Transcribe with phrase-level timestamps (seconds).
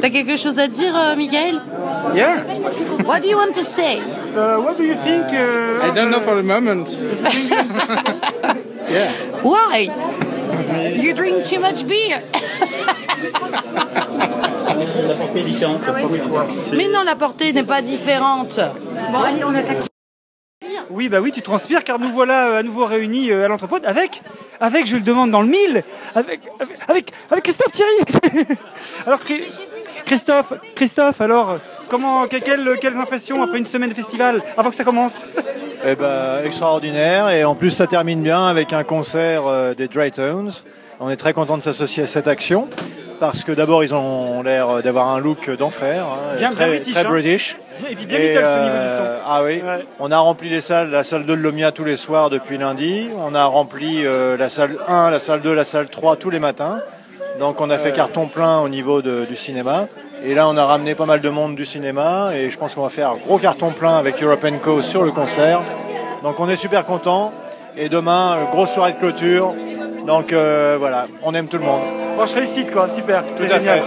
[0.00, 1.60] T'as quelque chose à dire, euh, Michael?
[2.14, 2.44] Yeah.
[3.04, 4.00] What do you want to say?
[4.24, 5.32] So, what do you think?
[5.32, 6.88] Uh, I don't know for the moment.
[8.90, 9.10] yeah.
[9.42, 9.88] Why?
[10.96, 12.22] You drink too much beer
[16.72, 18.58] Mais non, la portée n'est pas différente.
[19.12, 19.82] Bon, allez, on attaque.
[20.90, 23.76] Oui, bah oui, tu transpires car nous voilà euh, à nouveau réunis euh, à l'entrepôt
[23.84, 24.22] avec,
[24.60, 25.82] avec, je le demande dans le mille,
[26.14, 26.40] avec,
[26.88, 28.56] avec, avec, Christophe Thierry.
[29.06, 29.42] alors, Chri-
[30.04, 34.76] Christophe, Christophe, alors, comment, que- quelles, quelles impressions après une semaine de festival, avant que
[34.76, 35.24] ça commence
[35.86, 37.30] Eh ben, extraordinaire.
[37.30, 40.50] Et en plus, ça termine bien avec un concert euh, des Draytones.
[41.00, 42.68] On est très content de s'associer à cette action.
[43.18, 46.04] Parce que d'abord, ils ont l'air d'avoir un look d'enfer.
[46.04, 47.08] hein, Bien- très, bien british, très hein.
[47.08, 47.56] british.
[47.90, 49.22] Et puis bien Beatles au niveau du euh, son.
[49.26, 49.54] Ah oui.
[49.64, 49.86] Ouais.
[50.00, 53.08] On a rempli les salles, la salle 2 de l'Omnia tous les soirs depuis lundi.
[53.26, 56.40] On a rempli euh, la salle 1, la salle 2, la salle 3 tous les
[56.40, 56.80] matins.
[57.38, 59.88] Donc on a fait carton plein au niveau de- du cinéma.
[60.24, 62.30] Et là, on a ramené pas mal de monde du cinéma.
[62.34, 65.62] Et je pense qu'on va faire gros carton plein avec Europe Co sur le concert.
[66.22, 67.32] Donc on est super content.
[67.76, 69.54] Et demain, euh, grosse soirée de clôture.
[70.06, 71.82] Donc euh, voilà, on aime tout le monde.
[72.14, 73.80] Franche réussite, quoi, super, c'est à génial.
[73.80, 73.84] fait.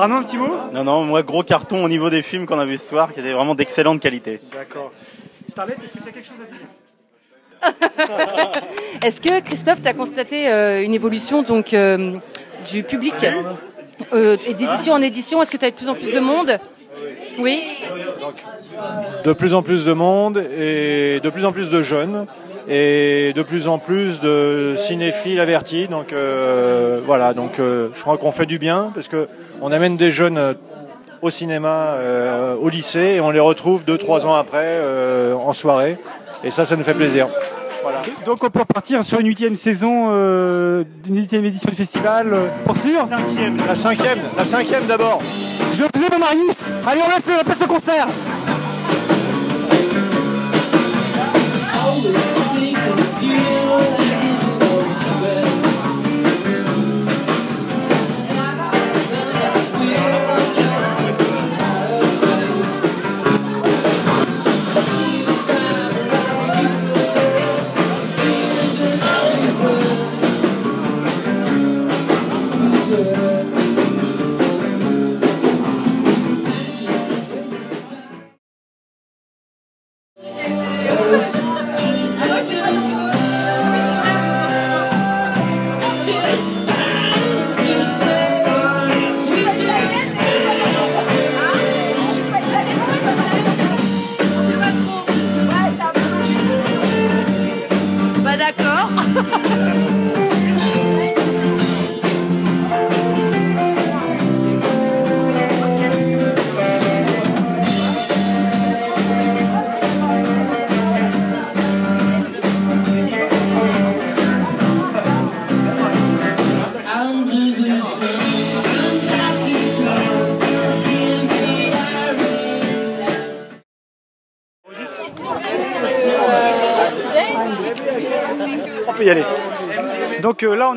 [0.00, 0.54] Arnaud, un petit mot?
[0.72, 3.20] Non, non, moi, gros carton au niveau des films qu'on a vu ce soir, qui
[3.20, 4.40] étaient vraiment d'excellente qualité.
[4.54, 4.92] D'accord.
[5.48, 6.68] Starlet, est-ce que tu as quelque chose à dire?
[9.04, 12.12] Est-ce que Christophe, tu as constaté euh, une évolution donc euh,
[12.70, 13.14] du public
[14.12, 16.58] euh, et d'édition en édition Est-ce que tu as de plus en plus de monde?
[17.38, 17.62] Oui.
[19.24, 22.26] de plus en plus de monde et de plus en plus de jeunes
[22.68, 25.86] et de plus en plus de cinéphiles avertis.
[25.88, 29.28] Donc euh, voilà, donc euh, je crois qu'on fait du bien parce que
[29.62, 30.54] on amène des jeunes euh,
[31.22, 35.52] au cinéma, euh, au lycée et on les retrouve deux trois ans après euh, en
[35.52, 35.96] soirée
[36.44, 37.28] et ça, ça nous fait plaisir.
[37.90, 38.02] Voilà.
[38.26, 42.48] Donc on peut repartir sur une huitième saison, euh, d'une huitième édition du festival, euh,
[42.66, 43.06] pour sûr
[43.66, 45.22] La cinquième, la cinquième d'abord.
[45.72, 48.06] Je faisais mon Marius Allez, on laisse, on passe au concert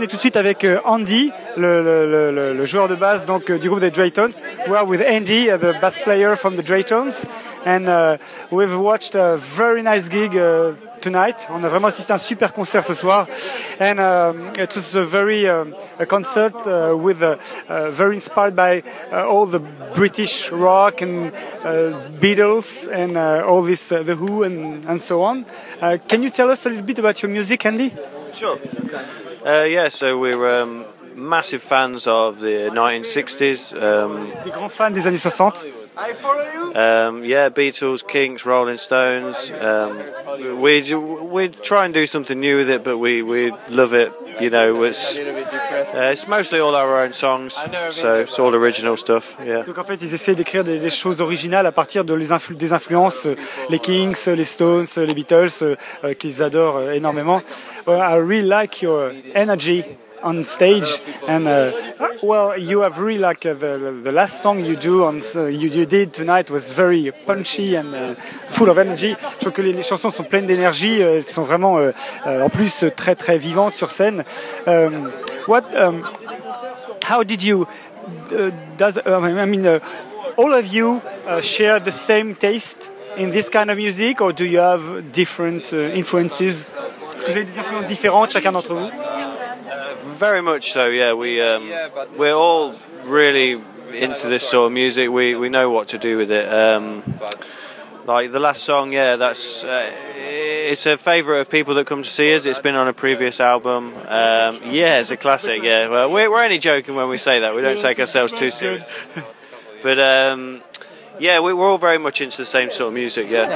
[0.01, 3.27] on est tout de suite avec euh, Andy, le, le- le- le- joueur de basse
[3.27, 4.31] donc, euh, du groupe des Draytones.
[4.67, 7.27] We are with Andy, uh, the bass player from the Draytones.
[7.67, 8.17] And uh,
[8.49, 11.47] we've watched a very nice gig uh, tonight.
[11.53, 13.27] On a vraiment assisté à un super concert ce soir.
[13.79, 17.35] And um, it was a very um, a concert uh, with uh,
[17.69, 18.81] uh, very inspired by
[19.13, 19.59] uh, all the
[19.93, 21.31] British rock and
[21.63, 25.45] uh, Beatles and uh, all this, uh, The Who and, and so on.
[25.79, 27.91] Uh, can you tell us a little bit about your music, Andy?
[28.33, 28.57] Sure.
[29.45, 30.85] Uh, yeah, so we're um,
[31.15, 33.73] massive fans of the 1960s.
[33.75, 35.65] Um, Des grands fans des années 60.
[36.75, 39.51] um, yeah, Beatles, Kinks, Rolling Stones.
[39.59, 39.97] Um,
[40.61, 44.11] we we try and do something new with it, but we, we love it.
[44.39, 49.37] You know, it's uh, it's mostly all our own songs, so it's all original stuff.
[49.45, 49.63] Yeah.
[49.63, 52.55] Donc en fait, ils essaient d'écrire des, des choses originales à partir de les influ-
[52.55, 53.35] des influences, euh,
[53.69, 55.75] les Kings, euh, les Stones, euh, les Beatles, euh,
[56.05, 57.41] euh, qu'ils adorent énormément.
[57.85, 59.83] Well, I really like your energy
[60.23, 61.71] on stage, and uh,
[62.21, 65.69] well, you have really like uh, the, the last song you do on uh, you,
[65.69, 68.15] you did tonight was very punchy and uh,
[68.49, 69.15] full of energy.
[69.15, 71.91] Je trouve que les, les chansons sont pleines d'énergie, euh, elles sont vraiment euh,
[72.27, 74.23] euh, en plus très très vivantes sur scène.
[74.67, 75.11] Um,
[75.47, 76.03] what um,
[77.09, 77.67] how did you
[78.31, 79.79] uh, does uh, I mean uh,
[80.37, 84.45] all of you uh, share the same taste in this kind of music or do
[84.45, 86.67] you have different uh, influences?
[87.15, 88.89] Est-ce que vous avez des influences différentes chacun d'entre vous?
[90.21, 90.85] Very much so.
[90.85, 91.67] Yeah, we um,
[92.15, 92.75] we're all
[93.05, 93.59] really
[93.91, 96.47] into this sort of music, we, we know what to do with it.
[96.47, 97.01] Um,
[98.05, 102.09] like the last song, yeah, that's uh, it's a favourite of people that come to
[102.09, 102.45] see us.
[102.45, 103.95] It's been on a previous album.
[103.95, 105.63] Um, yeah, it's a classic.
[105.63, 107.55] Yeah, well, we're, we're only joking when we say that.
[107.55, 109.07] We don't take ourselves too serious.
[109.83, 110.61] But um,
[111.21, 113.27] yeah, we, we're all very much into the same sort of music.
[113.29, 113.47] Yeah.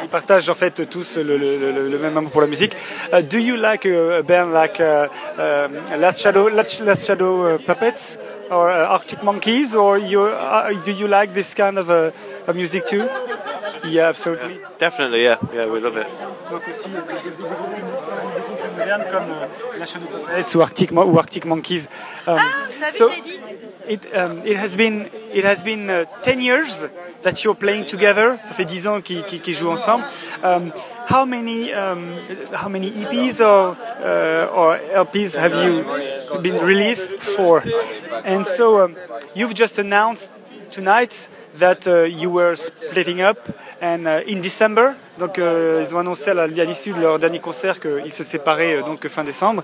[0.02, 2.74] Ils partagent en fait tous le, le, le, le même amour pour la musique.
[3.12, 5.06] Uh, do you like a band like uh,
[5.38, 8.16] um, Last Shadow, Last, Last Shadow uh, Puppets
[8.50, 12.10] or uh, Arctic Monkeys, or you, uh, do you like this kind of, uh,
[12.54, 13.06] music too?
[13.84, 14.58] Yeah, absolutely.
[14.78, 16.06] Definitely, yeah, yeah, we love it.
[16.50, 16.96] Donc aussi des,
[17.36, 21.88] groupes modernes comme euh, Last Shadow Puppets ou Arctic, Mo- ou Arctic Monkeys.
[22.26, 22.38] Um,
[22.90, 23.10] so
[23.88, 26.86] it, um, it has been it has been uh, 10 years
[27.22, 28.36] that you're playing together.
[28.38, 30.04] Ça fait 10 ans qu'ils jouent ensemble.
[30.42, 30.72] Um,
[31.08, 32.04] how many um,
[32.52, 35.84] how many EPs or uh, or LPs have you
[36.42, 37.62] been released for?
[38.24, 38.96] And so um,
[39.34, 40.32] you've just announced
[40.70, 43.48] tonight that uh, you were splitting up
[43.80, 44.94] and uh, in December.
[45.18, 48.82] Donc euh, ils ont annoncé à l'issue de leur dernier concert qu'ils se séparaient euh,
[48.82, 49.62] donc fin décembre.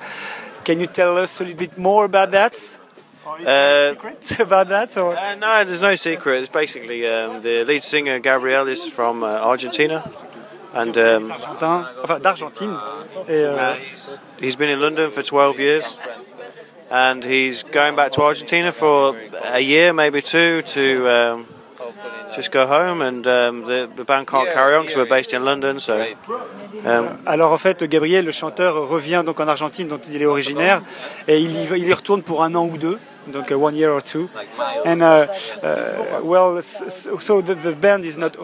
[0.64, 2.80] Can you tell us a little bit more about that?
[3.26, 4.96] Or is there Uh, secret about that?
[4.98, 5.16] Or?
[5.16, 6.40] Uh, no, there's no secret.
[6.40, 10.04] It's basically um, the lead singer Gabriel is from uh, Argentina,
[10.74, 12.76] and um, enfin d'Argentine.
[13.28, 13.74] Euh,
[14.40, 15.98] he's been in London for 12 years,
[16.90, 21.46] and he's going back to Argentina for a year, maybe two, to um,
[22.34, 23.00] just go home.
[23.00, 26.04] And um, the, the band can't carry on because we're based in London, so.
[26.84, 30.82] Um, alors en fait, Gabriel, le chanteur, revient donc en Argentine, dont il est originaire,
[31.26, 32.98] et il y, il y retourne pour un an ou deux,
[33.32, 34.28] uh, one year or two.
[34.84, 35.26] And uh,
[35.62, 38.36] uh, well, so the, the band is not.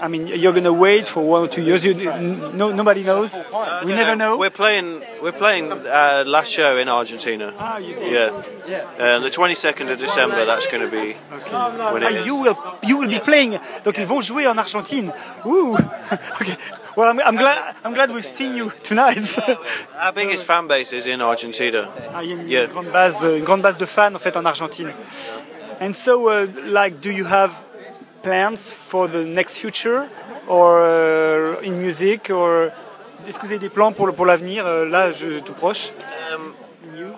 [0.00, 1.84] I mean, you're gonna wait for one or two years.
[1.86, 3.38] You, n- no, nobody knows.
[3.84, 4.36] We never know.
[4.36, 5.02] We're playing.
[5.22, 7.54] We're playing uh, last show in Argentina.
[7.58, 8.12] Ah, you did.
[8.12, 10.44] Yeah, uh, the 22nd of December.
[10.44, 12.26] That's going to be when Ah, it is.
[12.26, 13.58] you will, you will be playing.
[13.84, 15.12] Donc ils vont jouer en Argentine.
[15.46, 15.74] Ouh.
[16.40, 16.56] okay.
[16.96, 17.74] Well, I'm, I'm glad.
[17.84, 19.18] I'm glad we've seen you tonight.
[20.00, 21.88] Our biggest fan base is in Argentina.
[22.14, 22.66] Ah, il y a une, Yeah.
[22.66, 24.92] grande base, une grande base de fans en fait en Argentine.
[25.80, 27.64] And so, uh, like, do you have
[28.22, 30.08] plans for the next future,
[30.46, 32.70] or uh, in music, or
[33.26, 35.92] est-ce que vous avez des plans pour pour l'avenir euh, là, je, tout proche?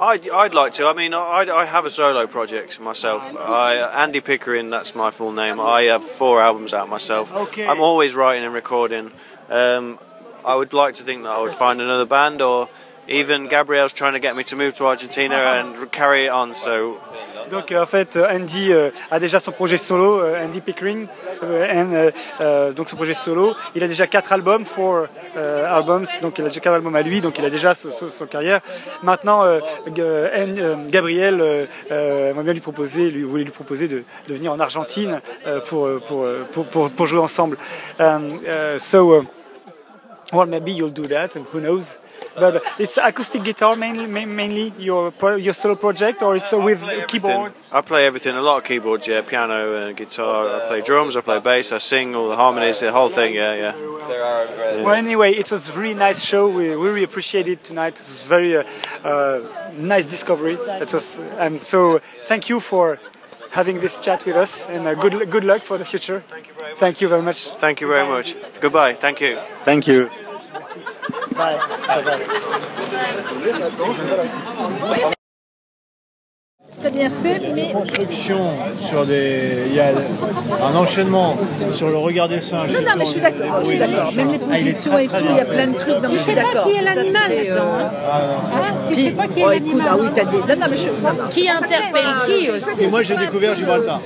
[0.01, 0.87] I'd, I'd like to.
[0.87, 3.35] I mean, I, I have a solo project myself.
[3.39, 5.59] I, Andy Pickering, that's my full name.
[5.61, 7.35] I have four albums out myself.
[7.35, 7.67] Okay.
[7.67, 9.11] I'm always writing and recording.
[9.51, 9.99] Um,
[10.45, 12.69] I would like to think that I would find another band, or
[13.09, 16.55] even Gabriel's trying to get me to move to Argentina and carry it on.
[16.55, 16.99] So
[17.51, 21.07] Donc euh, en fait, euh, Andy euh, a déjà son projet solo, Andy Pickering,
[21.43, 22.11] and,
[22.75, 23.55] donc son projet solo.
[23.75, 25.07] Il a déjà quatre albums, four
[25.37, 28.27] albums, donc il a déjà quatre albums à lui, donc il a déjà son, son-
[28.27, 28.61] carrière.
[29.03, 29.45] Maintenant,
[30.89, 35.21] Gabriel aimerait bien lui proposer, lui voulait lui proposer de, de venir en Argentine
[35.69, 37.59] pour, jouer ensemble.
[38.79, 39.27] So.
[40.33, 41.35] Well, maybe you'll do that.
[41.35, 41.99] Who knows?
[42.35, 46.83] But it's acoustic guitar mainly, mainly your pro- your solo project, or it's uh, with
[47.07, 47.69] keyboards.
[47.73, 50.63] I play everything, a lot of keyboards, yeah, piano and guitar.
[50.63, 53.55] I play drums, I play bass, I sing all the harmonies, the whole thing, yeah,
[53.55, 53.75] yeah.
[54.85, 56.49] Well, anyway, it was a really nice show.
[56.49, 57.95] We, we really appreciate it tonight.
[57.95, 58.65] It was very uh,
[59.05, 59.41] uh,
[59.79, 60.57] nice discovery.
[60.57, 62.99] That was, and so thank you for
[63.57, 66.21] having this chat with us, and uh, good good luck for the future.
[66.85, 67.39] Thank you very much.
[67.65, 68.27] Thank you very much.
[68.61, 68.93] Goodbye.
[69.05, 69.33] Thank you.
[69.69, 69.99] Thank you.
[71.41, 71.59] Bye.
[71.89, 72.03] Bye.
[75.01, 75.13] Bye.
[76.81, 78.39] Très bien fait, mais construction
[78.79, 79.65] sur des.
[79.69, 79.87] Il y a
[80.63, 81.35] un enchaînement
[81.73, 82.71] sur le regard des singes.
[82.71, 84.13] non, non, mais je suis d'accord, je suis d'accord.
[84.15, 85.95] Même les positions et tout, il y a plein de trucs.
[86.03, 86.65] Non, je suis d'accord.
[86.67, 87.59] qui est l'animal, euh,
[88.89, 89.87] Tu sais pas qui est oh, l'animal.
[89.91, 90.37] ah oui, t'as des.
[90.37, 90.89] Non, non, mais je.
[90.89, 91.29] non, non.
[91.31, 94.01] Qui interpelle qui aussi Et moi j'ai découvert Gibraltar.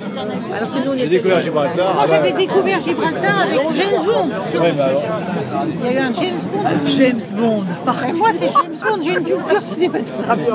[0.57, 1.17] Alors que nous, on J'ai était.
[1.17, 1.95] découvert Gibraltar.
[1.95, 4.61] Moi Ah bah, j'avais découvert Gibraltar avec James Bond.
[4.61, 5.03] ouais, bah alors.
[5.83, 6.69] Il y a eu un James Bond.
[6.87, 7.65] James Bond.
[8.19, 10.47] Moi c'est James Bond, j'ai une culture cinématographique.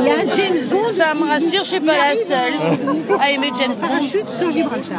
[0.00, 0.90] Il y a un James Bond.
[0.96, 2.54] Ça me rassure, je suis pas la seule
[3.20, 4.00] à aimer James Bond.
[4.00, 4.98] Chute sur Gibraltar.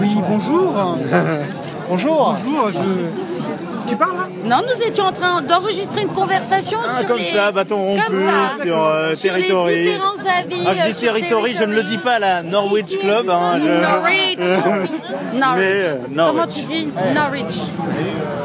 [0.00, 0.72] Oui, bonjour.
[1.88, 2.36] Bonjour.
[2.44, 3.88] Bonjour, je...
[3.88, 4.28] Tu parles là?
[4.44, 7.24] Non, nous étions en train d'enregistrer une conversation Ah, sur comme les...
[7.24, 9.84] ça, bâton rompu comme ça, sur euh, sur les Territory.
[9.84, 10.64] différents avis.
[10.66, 13.30] Ah, je euh, dis sur Territory, je ne le dis pas à la Norwich Club.
[13.30, 13.80] Hein, je...
[13.80, 14.38] Norwich.
[15.34, 15.56] Norwich.
[15.56, 16.34] Mais, euh, Norwich.
[16.34, 17.56] Comment tu dis Norwich?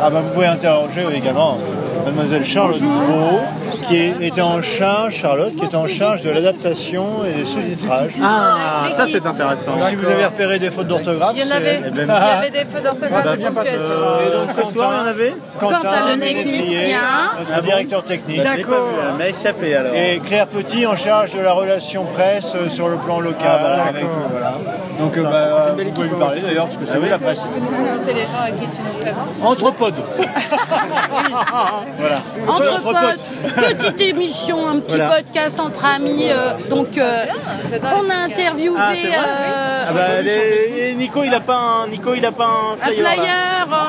[0.02, 1.58] Ah bah vous pouvez interroger également
[2.06, 3.40] Mademoiselle Charlotte Beau.
[3.82, 8.14] Qui est- était en charge, Charlotte, qui était en charge de l'adaptation et des sous-titrages.
[8.24, 9.72] Ah, ça c'est intéressant.
[9.72, 12.50] Donc, si vous avez repéré des fautes d'orthographe, Il y en avait, il y avait
[12.50, 13.80] des feux d'orthographe Ah, et de ponctuation.
[13.80, 17.00] Et donc, Ce soir, il y en avait Quentin, le Ménétrier, technicien.
[17.40, 18.44] notre directeur technique.
[18.44, 18.88] D'accord.
[19.10, 19.94] Elle m'a échappé alors.
[19.96, 23.40] Et Claire Petit en charge de la relation presse euh, sur le plan local.
[23.44, 24.54] Ah, avec, euh, voilà.
[25.00, 27.42] Donc euh, bah, vous pouvez lui parler d'ailleurs parce que c'est oui, la presse.
[27.42, 29.94] Peux nous présenter les gens à qui tu nous présentes Anthropode.
[31.98, 32.20] voilà.
[32.48, 33.20] Anthropode.
[33.70, 35.16] Petite émission, un petit Voilà.
[35.18, 36.28] podcast entre amis.
[36.30, 37.26] euh, donc, euh,
[37.82, 42.26] on a interviewé Ah, euh, Ah bah, les- Nico, il a pas un, Nico, il
[42.26, 43.08] a pas un flyer.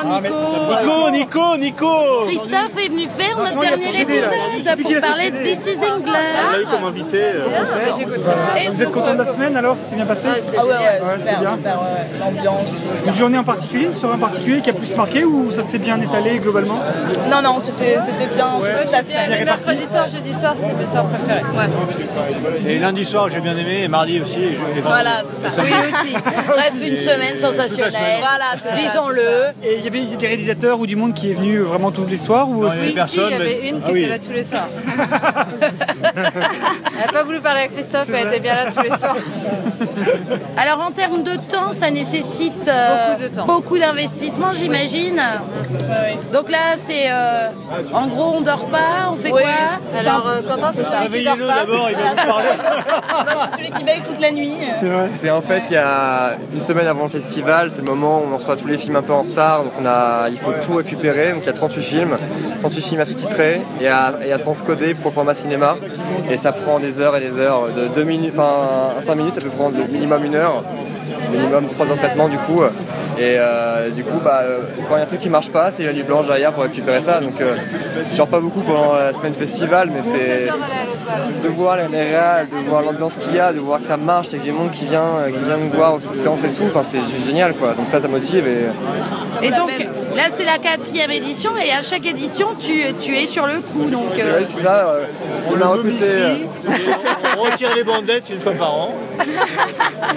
[0.05, 0.35] Nico.
[0.69, 2.25] Nico, Nico, Nico.
[2.27, 5.37] Christophe est venu faire notre dernier épisode pour parler de.
[5.43, 6.71] This is On l'a eu England.
[6.71, 7.17] comme invité.
[7.21, 10.77] euh, Vous êtes content de la semaine alors Ça s'est bien passé Ah ouais, ouais,
[10.77, 11.57] Ouais, super, c'est bien.
[12.19, 12.69] L'ambiance.
[13.05, 15.77] Une journée en particulier, une soirée en particulier qui a plus marqué ou ça s'est
[15.77, 16.79] bien étalé globalement?
[17.29, 18.47] Non, non, c'était c'était bien
[18.81, 19.31] toute la semaine.
[19.65, 21.41] Mercredi soir, jeudi soir, c'était mes soirs préférés.
[21.55, 21.69] Ouais.
[22.71, 24.39] Et lundi soir j'ai bien aimé et mardi aussi.
[24.39, 24.83] Et je- et vendredi.
[24.83, 25.61] Voilà, c'est ça.
[25.63, 26.13] Oui, aussi.
[26.13, 28.19] Bref, une semaine sensationnelle.
[28.19, 29.53] Voilà, c'est ça, Disons-le.
[29.63, 32.17] Et il y avait des réalisateurs ou du monde qui est venu vraiment tous les
[32.17, 33.87] soirs ou Non, aussi il y avait Si, si, personne, il y avait une qui
[33.87, 33.99] Ah oui.
[34.01, 34.67] était là tous les soirs.
[36.97, 39.15] Elle n'a pas voulu parler à Christophe, elle était bien là tous les soirs.
[40.57, 43.45] Alors en termes de temps, ça nécessite euh, Beaucoup de temps.
[43.45, 45.21] beaucoup d'investissement, j'imagine.
[46.33, 47.49] Donc là, c'est euh,
[47.93, 49.99] en gros, on dort pas, on fait Oui, quoi?
[49.99, 51.59] Alors, euh, Quentin, c'est celui qui dort pas.
[51.65, 52.47] d'abord, il va vous parler.
[53.51, 54.55] c'est celui qui veille toute la nuit.
[54.79, 55.09] C'est vrai.
[55.19, 58.33] C'est en fait, il y a une semaine avant le festival, c'est le moment où
[58.33, 60.75] on reçoit tous les films un peu en retard, donc on a, il faut tout
[60.75, 62.17] récupérer, donc il y a 38 films,
[62.61, 65.75] 38 films à sous-titrer et à, et à transcoder pour le format cinéma,
[66.29, 69.41] et ça prend des heures et des heures, de 2 minutes, enfin 5 minutes ça
[69.41, 70.63] peut prendre minimum une heure,
[71.31, 72.61] minimum 3 heures de traitement du coup,
[73.17, 74.41] et euh, du coup bah,
[74.87, 76.63] quand il y a un truc qui marche pas, c'est la nuit blanche derrière pour
[76.63, 77.55] récupérer ça, donc euh,
[78.11, 80.47] je dors pas beaucoup pendant la semaine festival, mais c'est
[81.43, 84.33] de voir les réals, de voir l'ambiance qu'il y a, de voir que ça marche,
[84.33, 86.83] et que du monde qui vient, qui vient nous voir aux séances et tout, enfin
[86.83, 87.73] c'est génial quoi.
[87.73, 89.71] Donc ça, ça motive et Et donc
[90.15, 93.89] là, c'est la quatrième édition et à chaque édition, tu, tu es sur le coup.
[93.89, 94.89] Donc ouais, c'est ça.
[94.89, 95.05] euh,
[95.55, 96.05] on a recruté
[97.37, 98.95] On retire les bandettes une fois par an.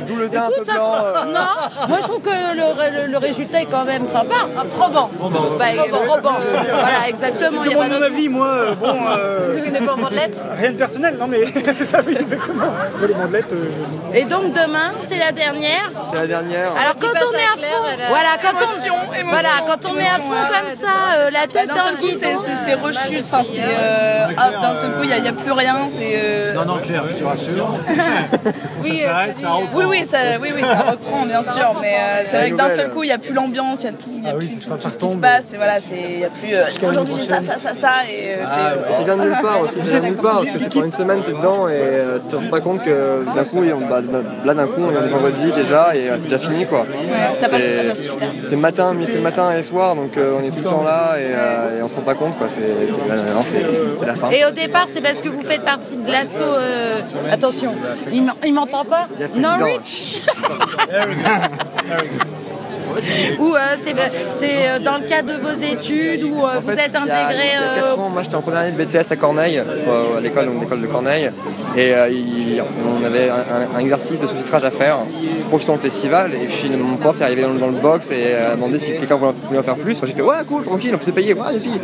[0.07, 0.95] d'où le teint un peu blanc.
[0.95, 4.37] euh, non, moi je trouve que le, le- le résultat est quand même sympa.
[4.77, 5.11] Probant.
[5.59, 6.37] Bah, probant.
[6.41, 7.63] Voilà, exactement.
[7.65, 9.95] Il y a pas Demande mon d'autre- avis, moi, euh, bon, euh, Tu connais pas
[9.97, 12.65] Bandelette rien de personnel, non mais c'est ça, oui, exactement.
[12.99, 13.71] Moi, les bandelettes, euh,
[14.15, 15.91] Et donc demain, c'est la dernière.
[16.11, 16.71] C'est la dernière.
[16.73, 19.31] Alors quand on est à à Claire, fond, elle a- voilà, quand Émotion, on, émotion,
[19.31, 21.93] voilà, quand on est à fond comme ça, euh, la Bah, tête d'un dans seul
[21.95, 22.41] le coup, c'est- guidon.
[22.45, 23.25] c'est c'est rechute.
[23.31, 23.63] Enfin, c'est.
[23.63, 25.77] euh, ah, d'un seul coup, il n'y a, il y a plus rien.
[25.89, 26.13] C'est.
[26.15, 27.75] euh, Non, non, Claire, je te rassure.
[28.85, 29.79] Oui, Ça euh, s'arrête, ça reprend.
[29.79, 31.75] oui, oui, ça, oui, oui, ça reprend, bien sûr.
[31.81, 33.91] Mais euh, c'est vrai que d'un seul coup, il n'y a plus l'ambiance, il n'y
[33.91, 35.53] a tout, y a Ah oui, plus c'est tout, ça, tout ce qui se passe.
[35.53, 36.55] Et voilà, c'est- il n'y a plus.
[36.55, 37.91] euh, Aujourd'hui, j'ai ça, ça, ça, ça.
[38.11, 39.05] Et euh, c'est.
[39.05, 40.93] Vient de nulle part aussi, ça vient de nulle part parce que tu prends une
[40.93, 44.01] semaine, t'es dedans et euh, tu te rends pas compte que d'un coup, on- bah,
[44.45, 46.81] là d'un coup, on est vendredi déjà et euh, c'est déjà fini quoi.
[46.81, 48.29] Ouais, ça passe, C'est- ça passe super.
[48.43, 51.17] C'est matin, mais c'est matin et soir donc euh, on est tout le temps là
[51.19, 52.49] et, euh, on se rend pas compte quoi.
[52.49, 53.01] C'est c'est-
[53.43, 53.59] c'est-
[53.97, 54.31] c'est la fin.
[54.31, 56.43] Et au départ, c'est parce que vous faites partie de l'assaut.
[56.89, 57.75] Euh, Attention,
[58.13, 59.07] il m'en- il m'entend pas.
[59.37, 60.23] Norwich
[63.39, 63.95] Ou euh, c'est
[64.35, 67.77] c'est, euh, dans le cadre de vos études euh, En vous fait, êtes intégré Il
[67.77, 70.49] y a 4 ans, moi j'étais en première année de BTS à Corneille, à l'école,
[70.61, 71.31] l'école de Corneille,
[71.77, 72.63] et il-
[73.01, 74.99] on avait un, exercice de sous-titrage à faire
[75.49, 78.11] pour justement le festival, et puis mon prof est arrivé dans, le- dans le box
[78.11, 80.01] et a demandé si quelqu'un voulait, voulait en faire plus.
[80.01, 81.81] Moi j'ai fait ouais cool, tranquille, on peut se payer, ouais les filles.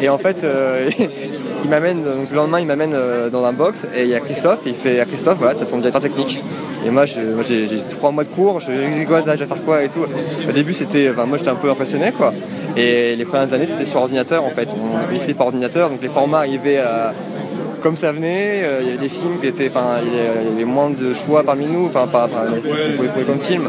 [0.00, 0.90] Et en fait, euh,
[1.64, 4.20] il m'amène, donc le lendemain il m'amène euh, dans un box et il y a
[4.20, 6.42] Christophe, il fait à Christophe, voilà, t'as ton directeur technique.
[6.86, 7.24] Et moi, j'ai
[7.98, 10.04] trois mois de cours, je dis je vais faire quoi et tout.
[10.48, 12.32] Au début, c'était, moi j'étais un peu impressionné quoi.
[12.76, 14.68] Et les premières années, c'était sur ordinateur en fait.
[15.10, 17.14] On écrivait par ordinateur, donc les formats arrivaient à-
[17.84, 18.62] comme ça venait.
[18.64, 20.20] Euh, Il y avait des films qui étaient, enfin, il y
[20.54, 23.64] avait- moins de choix parmi nous, enfin, par rapport à trouver comme film.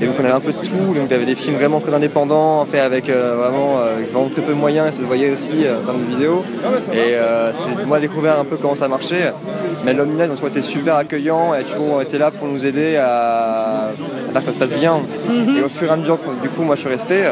[0.00, 0.94] Et donc on avait un peu de tout.
[0.96, 4.10] Donc il y avait des films vraiment très indépendants, faits avec euh, vraiment, euh, avec
[4.10, 6.42] vraiment très peu de moyens, et ça se voyait aussi en termes de vidéo.
[6.94, 7.12] Et
[7.52, 9.32] c'était moi découvrir un peu comment ça marchait.
[9.84, 13.90] Mais l'Omnia, donc, était super accueillant et a toujours été là pour nous aider à,
[14.36, 14.96] à faire que ça se passe bien.
[15.58, 17.22] Et au fur et à mesure, du coup, moi je suis resté.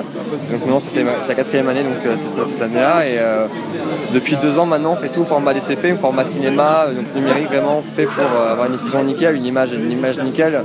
[0.51, 3.07] Donc maintenant, c'est la quatrième année, donc euh, cette, cette année-là.
[3.07, 3.47] Et euh,
[4.13, 7.05] depuis deux ans maintenant, on fait tout au format DCP, au format cinéma, euh, donc
[7.15, 10.63] numérique, vraiment fait pour euh, avoir une diffusion nickel, une image, une image nickel.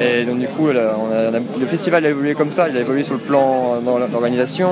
[0.00, 2.68] Et donc du coup, là, on a- on a- le festival a évolué comme ça,
[2.68, 4.68] il a évolué sur le plan euh, dans l'organisation.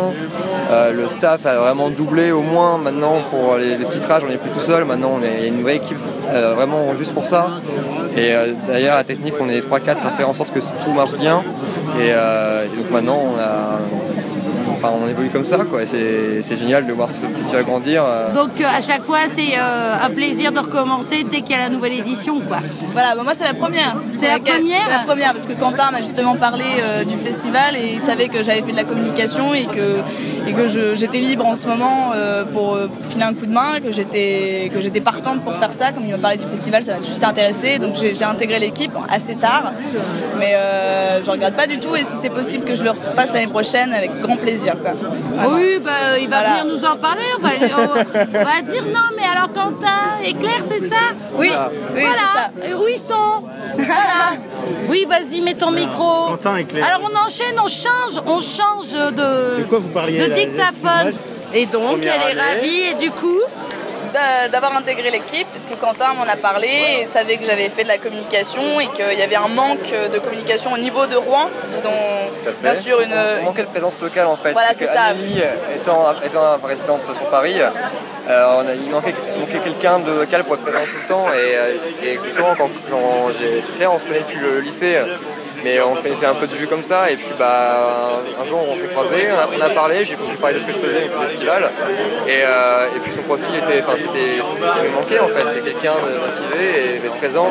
[0.71, 4.37] Euh, le staff a vraiment doublé au moins maintenant pour les, les titrages, on n'est
[4.39, 5.99] plus tout seul, maintenant on est, il y a une vraie équipe
[6.33, 7.49] euh, vraiment juste pour ça.
[8.17, 10.93] Et euh, d'ailleurs, à la technique, on est 3-4 à faire en sorte que tout
[10.95, 11.43] marche bien.
[12.01, 13.79] Et, euh, et donc maintenant, on a
[14.77, 15.83] enfin, on évolue comme ça, quoi.
[15.83, 18.05] et c'est c'est génial de voir ce festival grandir.
[18.07, 18.33] euh.
[18.33, 21.63] Donc euh, à chaque fois, c'est euh, un plaisir de recommencer dès qu'il y a
[21.65, 22.41] la nouvelle édition.
[22.41, 22.59] Quoi.
[22.93, 23.97] Voilà, bah, moi c'est la première.
[24.13, 27.77] C'est la première C'est la première parce que Quentin m'a justement parlé euh, du festival
[27.77, 30.01] et il savait que j'avais fait de la communication et que,
[30.47, 33.81] et que j'étais libre en ce moment euh, pour, pour filer un coup de main,
[33.81, 35.93] que j'étais que j'étais partante pour faire ça.
[35.93, 37.79] Comme il m'a parlé du festival, ça m'a tout de suite intéressé.
[37.79, 39.73] Donc j'ai intégré l'équipe assez tard,
[40.39, 41.95] mais euh, je regrette pas du tout.
[41.97, 44.75] Et si c'est possible que je le refasse l'année prochaine, avec grand plaisir.
[44.83, 44.93] Quoi.
[45.55, 46.63] Oui, bah, il va Voilà.
[46.63, 47.23] venir nous en parler.
[47.39, 47.51] On va,
[48.41, 50.97] on va dire non, mais alors Quentin et Claire, c'est ça?
[51.37, 51.51] Oui,
[51.95, 52.19] oui, voilà.
[52.35, 52.69] ça.
[52.69, 53.43] Et où ils sont?
[53.77, 54.35] Voilà.
[54.89, 56.27] Oui, vas-y, mets ton micro.
[56.29, 56.85] Quentin et Claire.
[56.87, 61.15] Alors on enchaîne, on change, on change de, De quoi vous parliez, de là, dictaphone.
[61.53, 62.51] Et donc, Première elle est année.
[62.61, 63.41] ravie et du coup,
[64.51, 66.69] d'avoir intégré l'équipe, puisque Quentin m'en a parlé
[67.01, 70.19] et savait que j'avais fait de la communication et qu'il y avait un manque de
[70.19, 73.15] communication au niveau de Rouen, parce qu'ils ont bien sûr une...
[73.43, 74.53] On manquait de présence locale en fait.
[74.53, 75.03] Voilà, c'est ça.
[75.05, 75.43] Amélie,
[75.75, 80.55] étant, étant résidente sur Paris, euh, on a, il manquait, manquait quelqu'un de local pour
[80.55, 81.27] être présent tout le temps.
[81.29, 82.71] Et, euh, et souvent, quand
[83.39, 84.97] j'ai Claire, on se connaît depuis le lycée.
[85.65, 88.61] Mais on se connaissait un peu de vue comme ça, et puis bah, un, jour
[88.71, 91.71] on s'est croisés, on a, parlé, j'ai parlé de ce que je faisais le festival,
[92.29, 95.47] et, euh, et puis son profil était, enfin c'était ce qui me manquait en fait,
[95.49, 97.49] c'est quelqu'un de motivé et, et présent,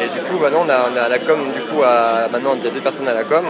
[0.00, 2.64] et du coup maintenant on a, on a la com, du coup à, maintenant il
[2.64, 3.44] y a deux personnes à la com,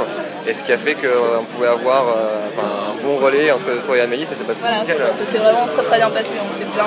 [0.46, 3.96] et ce qui a fait qu'on pouvait avoir euh, enfin, un bon relais entre toi
[3.96, 6.36] et Amélie, ça s'est passé Voilà, c'est ça, ça s'est vraiment très très bien passé.
[6.52, 6.84] On s'est bien,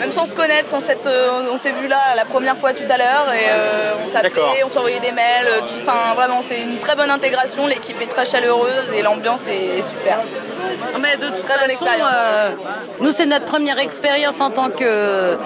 [0.00, 2.82] même sans se connaître, sans s'être, euh, on s'est vu là la première fois tout
[2.88, 5.46] à l'heure et euh, on s'appelait, on s'envoyait des mails.
[5.48, 7.66] euh, tout- Enfin, vraiment, c'est une très bonne intégration.
[7.66, 10.18] L'équipe est très chaleureuse et l'ambiance est, est super.
[11.00, 12.12] mais de toute Très bonne façon, expérience.
[12.14, 12.50] euh,
[13.00, 15.36] nous c'est notre première expérience en tant que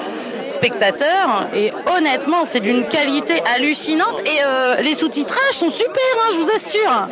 [0.46, 6.36] spectateur et honnêtement c'est d'une qualité hallucinante et euh, les sous-titrages sont super hein, je
[6.36, 7.08] vous assure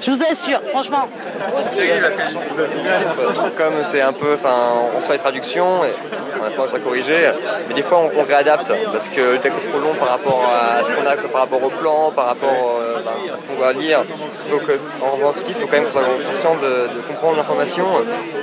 [0.00, 1.08] je vous assure franchement
[3.56, 4.54] comme c'est un peu, enfin,
[4.96, 5.92] on fait les traductions, et
[6.40, 7.30] on a de corriger,
[7.68, 10.84] mais des fois on, réadapte parce que le texte est trop long par rapport à
[10.84, 13.72] ce qu'on a, par rapport au plan, par rapport euh, ben, à ce qu'on doit
[13.72, 14.02] lire.
[14.48, 17.84] Faut que, en sous-titres, il faut quand même qu'on conscient de, comprendre l'information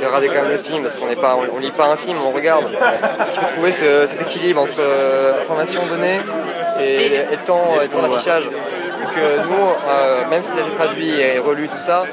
[0.01, 2.17] et regarder quand même le film parce qu'on n'est pas, on, lit pas un film,
[2.25, 2.65] on regarde.
[2.69, 6.19] Il faut trouver ce- équilibre entre euh, information donnée
[6.81, 8.45] et, et temps, et temps d'affichage.
[8.45, 12.03] Donc euh, nous, euh, même si ça a été traduit et relu tout ça,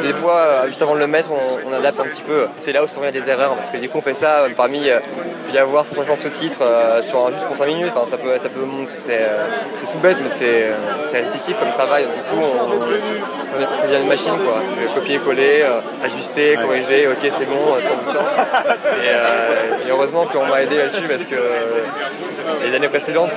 [0.00, 2.46] des fois, euh, juste avant de le mettre, on, on adapte un petit peu.
[2.54, 4.14] C'est là où sont il y a des erreurs, parce que du coup, on fait
[4.14, 4.80] ça euh, parmi.
[5.52, 8.48] y avoir 150 sous-titres euh, sur un, juste pour 5 minutes, enfin, ça peut, ça
[8.48, 9.20] peut, c'est,
[9.76, 10.72] c'est tout bête, mais c'est,
[11.06, 12.04] c'est répétitif comme travail.
[12.04, 14.54] Donc, du coup, on, on- ça devient une machine, quoi.
[14.64, 15.64] C'est copier-coller,
[16.04, 18.24] ajuster, corriger, ok, c'est bon, temps temps.
[19.02, 21.34] Et, euh, et heureusement qu'on m'a aidé là-dessus, parce que
[22.64, 23.30] les années précédentes,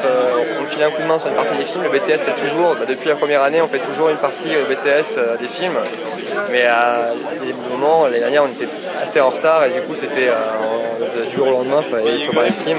[0.60, 1.84] on me filait un coup de main sur une partie des films.
[1.84, 4.66] Le BTS fait toujours, bah, depuis la première année, on fait toujours une partie au
[4.72, 5.78] BTS des films.
[6.52, 7.08] Mais à
[7.44, 8.68] des moments, l'année dernière, on était
[9.02, 12.48] assez en retard et du coup, c'était euh, du jour au lendemain, il fallait préparer
[12.50, 12.78] le film.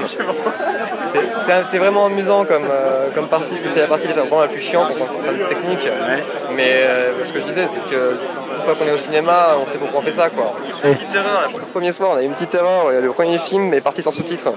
[1.05, 4.41] C'est- vraiment amusant comme, euh, comme partie, parce que c'est la partie qui est vraiment
[4.41, 5.87] la plus chiante en termes de technique.
[6.55, 8.17] Mais euh, ce que je disais, c'est que
[8.57, 10.29] une fois qu'on est au cinéma, on sait pourquoi on fait ça.
[10.29, 10.53] Quoi.
[10.83, 13.73] Une petite erreur, le premier soir, on a eu une petite erreur, le premier film
[13.73, 14.49] est parti sans sous-titres.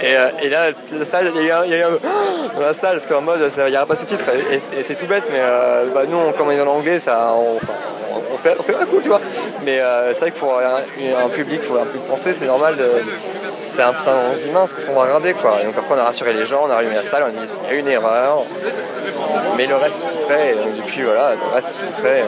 [0.00, 1.90] Et, euh, et là, la salle, il y a eu un,
[2.56, 4.24] dans la salle, parce qu'en mode, il n'y aura pas de sous-titres.
[4.50, 6.98] Et, et c'est tout bête, mais euh, bah, nous, on- comme on est dans l'anglais,
[6.98, 7.72] ça, on, enfin,
[8.58, 9.20] on fait un coup, tu vois.
[9.64, 12.76] Mais euh, c'est vrai que pour un, un public, pour un public français, c'est normal
[12.76, 12.88] de.
[13.66, 15.58] C'est un, on se dit mince, qu'est-ce qu'on va regarder quoi.
[15.62, 17.52] Donc après, on a rassuré les gens, on a allumé la salle, on a dit
[17.64, 18.44] il y a une erreur.
[19.58, 22.22] Mais le reste sous-titré, donc depuis, voilà, le reste sous-titré.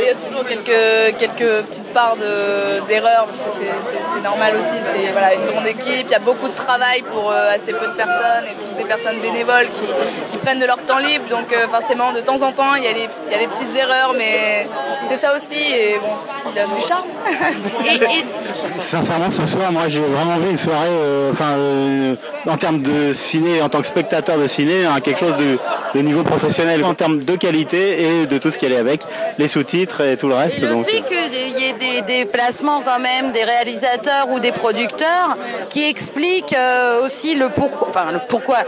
[0.00, 4.76] Il y a toujours quelques, quelques petites parts de- d'erreurs parce que c'est- normal aussi.
[4.80, 7.86] C'est voilà, une grande équipe, il y a beaucoup de travail pour euh, assez peu
[7.86, 9.84] de personnes et toutes des personnes bénévoles qui,
[10.32, 11.24] qui prennent de leur temps libre.
[11.30, 13.46] Donc euh, forcément, de temps en temps, il y, a les, il y a les
[13.46, 14.66] petites erreurs, mais
[15.08, 15.56] c'est ça aussi.
[15.72, 17.06] Et bon, c'est ce qui donne du charme.
[18.80, 22.14] Sincèrement, ce soir, moi, j'ai vraiment vu une soirée, euh, enfin, euh,
[22.48, 25.58] en termes de ciné, en tant que spectateur de ciné, hein, quelque chose de,
[25.94, 29.02] de niveau professionnel, en termes de qualité et de tout ce qui allait avec,
[29.38, 30.60] les sous-titres et tout le reste.
[30.60, 34.52] Le donc, fait qu'il y ait des, des placements quand même des réalisateurs ou des
[34.52, 35.36] producteurs
[35.70, 38.58] qui expliquent euh, aussi le pourquoi, enfin le pourquoi,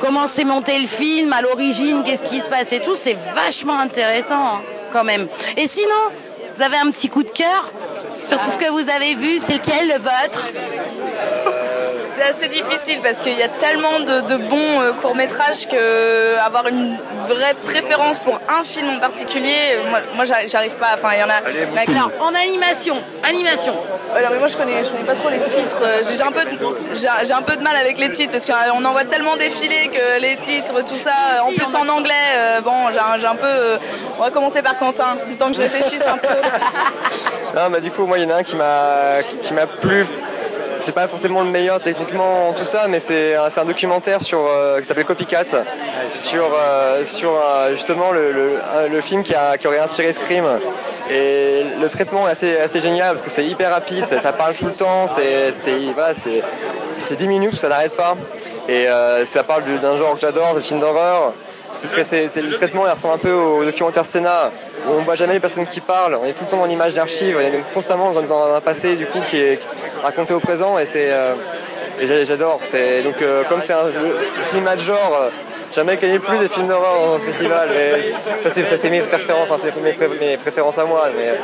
[0.00, 3.78] comment s'est monté le film à l'origine, qu'est-ce qui se passe et tout, c'est vachement
[3.78, 4.60] intéressant hein,
[4.92, 5.26] quand même.
[5.56, 6.02] Et sinon,
[6.56, 7.72] vous avez un petit coup de cœur
[8.22, 10.44] sur tout ce que vous avez vu, c'est lequel le vôtre?
[12.10, 16.66] C'est assez difficile parce qu'il y a tellement de, de bons euh, courts-métrages que avoir
[16.66, 16.96] une
[17.28, 20.92] vraie préférence pour un film en particulier, euh, moi, moi j'arrive pas.
[20.94, 21.40] Enfin, il y en a.
[21.84, 22.96] y en a animation,
[23.28, 23.74] animation.
[23.74, 25.82] Non, mais moi je connais, je connais pas trop les titres.
[25.82, 26.40] Euh, J'ai un peu,
[26.94, 30.20] j'ai un peu de mal avec les titres parce qu'on en voit tellement défiler que
[30.20, 33.36] les titres, tout ça, euh, en plus en anglais, euh, bon, j'ai un, j'ai un
[33.36, 33.46] peu.
[33.46, 33.76] euh,
[34.18, 36.28] on va commencer par Quentin, le temps que je réfléchisse un peu.
[37.54, 40.06] Non, bah du coup, moi, il y en a un qui m'a qui m'a plu.
[40.80, 44.86] C'est pas forcément le meilleur techniquement tout ça, mais c'est un, documentaire sur euh, qui
[44.86, 45.44] s'appelle Copycat,
[46.12, 48.32] sur euh, sur euh, justement le,
[48.90, 50.44] le, film qui, a, qui aurait inspiré Scream.
[51.10, 54.66] Et le traitement est assez, assez génial parce que c'est hyper rapide, ça, parle tout
[54.66, 55.50] le temps, c'est
[55.94, 56.42] voilà, c'est
[56.86, 58.16] c'est 10 minutes, ça n'arrête pas.
[58.68, 58.86] Et
[59.24, 61.32] ça parle du- d'un genre que j'adore, le film d'horreur.
[61.72, 64.50] C'est le traitement il ressemble un peu au documentaire Sénat
[64.86, 66.94] où on voit jamais les personnes qui parlent, on est tout le temps dans l'image
[66.94, 69.60] d'archives, on est constamment dans, un passé du coup qui est
[70.02, 71.34] raconté au présent et euh,
[72.00, 72.60] j'adore.
[73.04, 73.86] Donc euh, comme c'est un
[74.40, 75.20] cinéma de genre.
[75.22, 75.30] euh,
[75.70, 80.26] Jamais gagné plus des films d'horreur un festival, mais ça c'est, mes préférences, enfin, mes,
[80.26, 81.08] mes préférences à moi.
[81.14, 81.34] Mais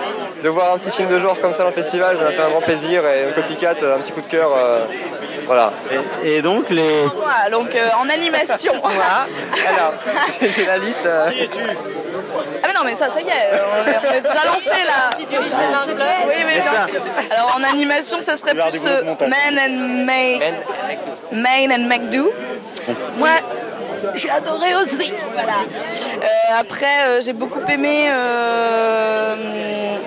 [0.42, 2.40] de voir un petit film de genre comme ça dans le festival, ça m'a fait
[2.40, 4.48] un grand plaisir et un copycat, un petit coup de cœur.
[5.44, 5.72] Euh, voilà.
[6.24, 7.04] Et donc les.
[7.16, 8.72] Voilà, donc euh, en animation.
[8.82, 9.26] voilà.
[9.68, 9.94] Alors,
[10.40, 11.06] j'ai la liste.
[11.06, 11.30] euh.
[12.62, 15.10] Ah mais non mais ça ça y est, on est, on est déjà lancé là.
[15.16, 15.62] du lycée.
[16.26, 17.00] Oui oui bien sûr.
[17.30, 19.02] Alors en animation ça serait plus euh.
[19.20, 20.40] Man and May.
[21.32, 22.32] Main and McDo.
[23.16, 23.28] Moi
[24.14, 25.14] j'ai adoré aussi.
[25.32, 25.52] Voilà.
[25.52, 29.34] Euh, après euh, j'ai beaucoup aimé euh,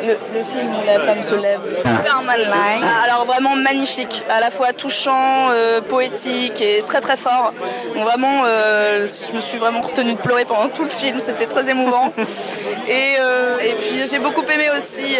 [0.03, 1.59] le, le film où la femme se lève.
[1.77, 2.83] Superman Line.
[3.03, 5.49] Alors vraiment magnifique, à la fois touchant,
[5.89, 7.53] poétique et très très fort.
[7.93, 11.69] Donc vraiment, je me suis vraiment retenue de pleurer pendant tout le film, c'était très
[11.69, 12.13] émouvant.
[12.87, 13.15] Et,
[13.63, 15.17] et puis j'ai beaucoup aimé aussi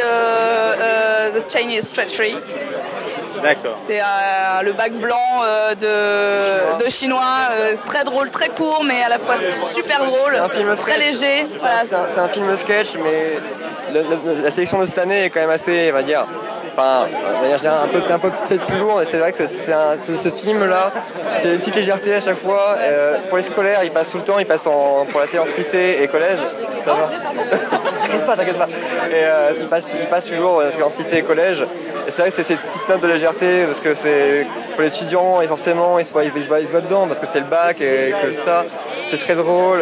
[1.33, 2.35] The Chinese Treachery.
[3.41, 3.73] D'accord.
[3.75, 7.21] C'est euh, le bac blanc euh, de, de chinois,
[7.51, 11.05] euh, très drôle, très court, mais à la fois super drôle, un film très sketch.
[11.05, 11.45] léger.
[11.85, 14.01] C'est un, film sketch, mais
[14.43, 16.25] la, sélection de cette année est quand même assez, on va dire,
[16.73, 19.01] enfin, de manière générale, un peu, un peu peut-être plus lourde.
[19.03, 20.91] Et c'est vrai que un- ce, ce film-là,
[21.37, 22.75] c'est une petite légèreté à chaque fois.
[22.79, 25.55] Euh, pour les scolaires, il passe tout le temps, il passe en, pour la séance
[25.57, 26.39] lycée et collège.
[26.85, 27.09] Ça va
[28.01, 28.67] T'inquiète pas, t'inquiète pas.
[29.09, 29.51] Et euh,
[30.29, 31.65] toujours la séance lycée et collège.
[32.07, 34.87] Et c'est vrai que c'est cette petite note de légèreté parce que c'est pour les
[34.87, 38.63] étudiants et forcément ils se voient, dedans parce que c'est le bac et que ça,
[39.07, 39.81] c'est très drôle,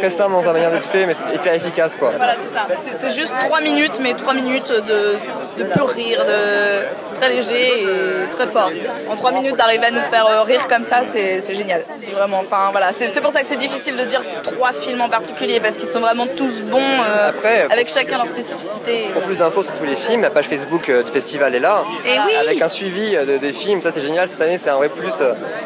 [0.00, 2.12] très simple dans sa manière d'être fait, mais hyper efficace quoi.
[2.16, 2.66] Voilà, c'est ça.
[2.98, 5.14] C'est- juste 3 minutes, mais 3 minutes de,
[5.58, 8.70] de pur rire, de très léger et très fort.
[9.10, 11.84] En 3 minutes, d'arriver à nous faire euh, rire comme ça, c'est génial.
[12.02, 12.92] C'est Vraiment, enfin voilà.
[12.92, 16.00] C'est pour ça que c'est difficile de dire trois films en particulier, parce qu'ils sont
[16.00, 19.08] vraiment tous bons, euh, Après, avec chacun leur spécificité.
[19.12, 21.84] Pour plus d'infos sur tous les films, la page Facebook euh, du festival est là,
[22.06, 22.34] Et oui.
[22.40, 23.82] avec un suivi de- des films.
[23.82, 24.26] Ça c'est génial.
[24.28, 25.22] Cette année, c'est un vrai plus.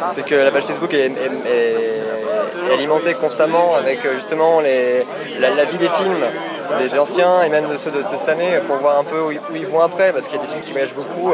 [0.08, 5.06] C'est que la page Facebook est, est- est- est alimentée constamment avec justement les,
[5.40, 6.16] la, la vie des films,
[6.78, 9.66] des anciens et même de ceux de cette année, pour voir un peu où, ils-
[9.66, 11.32] vont après, parce qu'il y a des films qui voyagent beaucoup.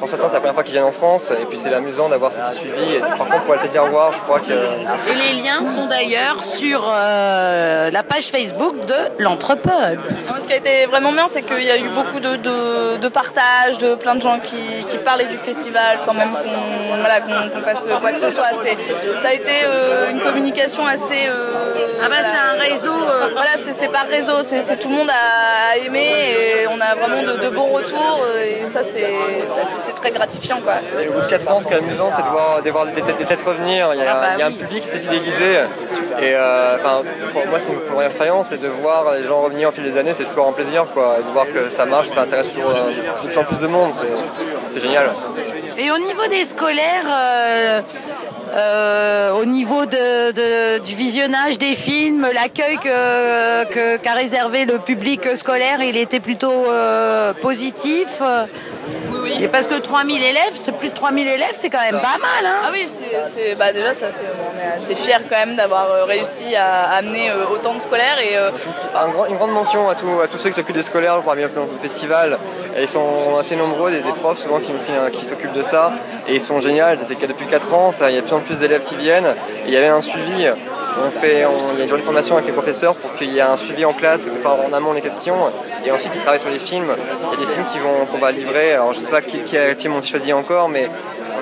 [0.00, 2.32] Pour certains, c'est la première fois qu'ils viennent en France, et puis c'est amusant d'avoir
[2.32, 2.96] ce petit suivi.
[2.96, 5.86] Et par contre, pour aller te bien voir, je crois que Et les liens sont
[5.86, 9.98] d'ailleurs sur euh, la page Facebook de l'Entrepode.
[10.40, 13.08] Ce qui a été vraiment bien, c'est qu'il y a eu beaucoup de, de, de
[13.08, 17.20] partages, de plein de gens qui, qui parlaient du festival sans même qu'on voilà,
[17.64, 18.52] fasse quoi que ce soit.
[18.54, 18.76] C'est-
[19.20, 21.26] Ça a été euh, une communication assez.
[21.28, 21.52] euh,
[22.04, 25.10] Ah bah, c'est un réseau, euh, Voilà, c'est par réseau, c'est c'est- tout le monde
[25.10, 29.02] a aimé et on a vraiment de, de bons retours et ça c'est
[29.48, 30.74] bah, c'est- c'est très gratifiant quoi.
[31.02, 32.86] Et au bout de 4 ans, ce qui est amusant, c'est de voir, de voir
[32.86, 33.90] des, têtes, des têtes revenir.
[33.94, 35.50] Il y a, il y a un public qui s'est fidélisé.
[36.20, 36.76] Et euh,
[37.32, 38.52] pour moi, c'est une première expérience.
[38.52, 40.86] Et de voir les gens revenir au fil des années, c'est toujours un plaisir.
[40.94, 41.16] Quoi.
[41.20, 42.90] Et de voir que ça marche, ça intéresse toujours euh,
[43.22, 43.92] de plus en plus de monde.
[43.92, 44.06] C'est-
[44.70, 45.10] C'est génial.
[45.78, 47.80] Et au niveau des scolaires, euh,
[48.56, 56.20] euh, au niveau du visionnage des films, l'accueil qu'a réservé le public scolaire, il était
[56.20, 58.22] plutôt euh, positif.
[59.26, 59.42] Oui.
[59.44, 62.44] Et parce que 3000 élèves, c'est plus de 3000 élèves, c'est quand même pas mal.
[62.44, 65.90] Hein Ah oui, c'est- bah déjà ça, c'est- on est assez fiers quand même d'avoir
[65.90, 68.50] euh, réussi à amener euh, autant de scolaires et euh,
[68.94, 71.34] Un grand- une grande mention à, tous- à tous ceux qui s'occupent des scolaires pour
[71.34, 72.38] bien le festival.
[72.78, 74.70] Et ils sont assez nombreux, des, des profs souvent qui,
[75.26, 75.92] s'occupent de ça.
[76.28, 76.84] Et ils sont géniaux.
[76.98, 78.96] Ça fait que depuis 4 ans, il y a de plus en plus d'élèves qui
[78.96, 79.24] viennent.
[79.64, 80.46] Et il y avait un suivi.
[80.98, 83.32] On fait, on- il y a une journée de formation avec les professeurs pour qu'il
[83.32, 85.36] y ait un suivi en classe, qui prépare en amont les questions.
[85.84, 86.90] Et ensuite, ils travaillent sur les films.
[87.32, 87.64] Il y a des films
[88.10, 88.72] qu'on va livrer.
[88.72, 90.88] Alors, je sais pas qui, quel film ont été choisis encore, mais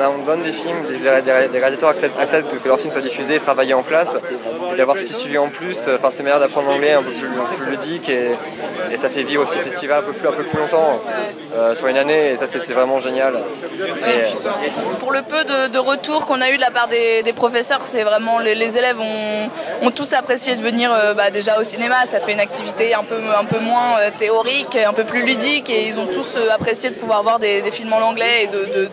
[0.00, 3.82] on, on donne des films, des, réalisateurs acceptent, que leurs films soient diffusés, travailler en
[3.82, 4.18] classe,
[4.72, 7.10] et d'avoir ce petit suivi en plus, euh, enfin c'est meilleur d'apprendre l'anglais un peu
[7.10, 7.28] plus,
[7.70, 8.30] ludique et,
[8.90, 11.00] et ça fait vivre aussi le festival un peu plus, un peu plus longtemps
[11.56, 13.34] euh, sur une année et ça c'est vraiment génial.
[13.74, 18.04] Et, pour le peu de, retours qu'on a eu de la part des, professeurs, c'est
[18.04, 22.04] vraiment les, élèves ont, tous apprécié de venir euh, bah, déjà au cinéma.
[22.06, 23.18] Ça fait une activité un peu,
[23.60, 27.22] moins euh, théorique, un peu plus ludique, et ils ont tous euh, apprécié de pouvoir
[27.22, 28.88] voir des, films en anglais et de,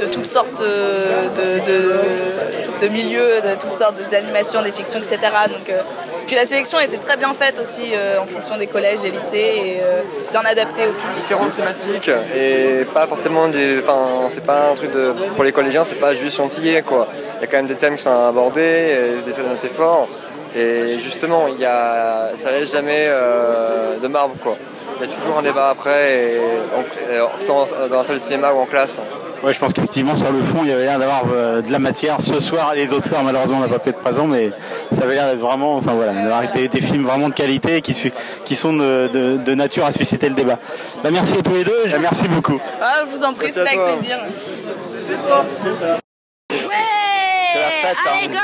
[0.00, 5.18] de toutes sortes euh, de, de, milieux, de toutes sortes d'animations, des fictions, etc.
[5.48, 5.80] Donc, euh,
[6.26, 9.38] puis la sélection était très bien faite aussi euh, en fonction des collèges, des lycées
[9.38, 9.80] et
[10.30, 11.16] bien adaptée au public.
[11.16, 13.78] différentes thématiques et pas forcément des.
[13.80, 15.14] Enfin, c'est pas un truc de.
[15.34, 17.08] Pour les collégiens, c'est pas juste chantilly quoi.
[17.38, 20.08] Il y a quand même des thèmes qui sont abordés, et des scènes assez forts.
[20.56, 23.08] Et justement, il y a, ça laisse jamais
[24.02, 24.56] de marbre quoi.
[25.00, 26.40] Il y a toujours un débat après, et,
[27.88, 29.00] dans la salle de cinéma ou en classe.
[29.42, 31.78] Ouais, je pense qu'effectivement sur le fond il y avait l'air d'avoir euh, de la
[31.78, 34.50] matière ce soir et les autres soirs malheureusement on n'a pas pu être présent mais
[34.90, 37.92] ça avait l'air d'être vraiment enfin voilà d'avoir des, des films vraiment de qualité qui,
[38.54, 40.58] sont de, de- de nature à susciter le débat.
[41.02, 42.58] Bah, merci à tous les deux, merci beaucoup.
[42.80, 44.18] Ah, je vous en prie, c'était avec plaisir.
[47.84, 48.40] La Allez, hein.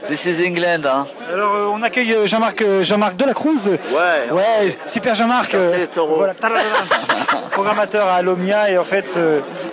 [0.00, 1.06] go This is England, hein.
[1.32, 3.68] Alors euh, on accueille euh, Jean-Marc euh, Jean-Marc Delacruz.
[3.68, 4.30] Ouais.
[4.32, 5.54] Ouais, super Jean-Marc.
[5.54, 6.34] euh, voilà,
[7.52, 9.18] programmateur à Lomia et en fait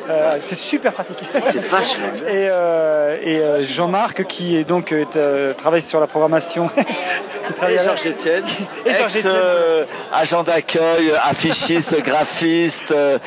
[0.09, 1.17] euh, c'est super pratique.
[1.51, 2.23] C'est vachement bien.
[2.27, 6.69] Et, euh, et euh, Jean-Marc qui est donc est, euh, travaille sur la programmation.
[7.47, 8.43] qui travaille Et Georges Etienne,
[8.85, 9.33] Et Georges ex, Etienne.
[9.35, 13.17] euh, agent d'accueil, affichiste, graphiste, euh,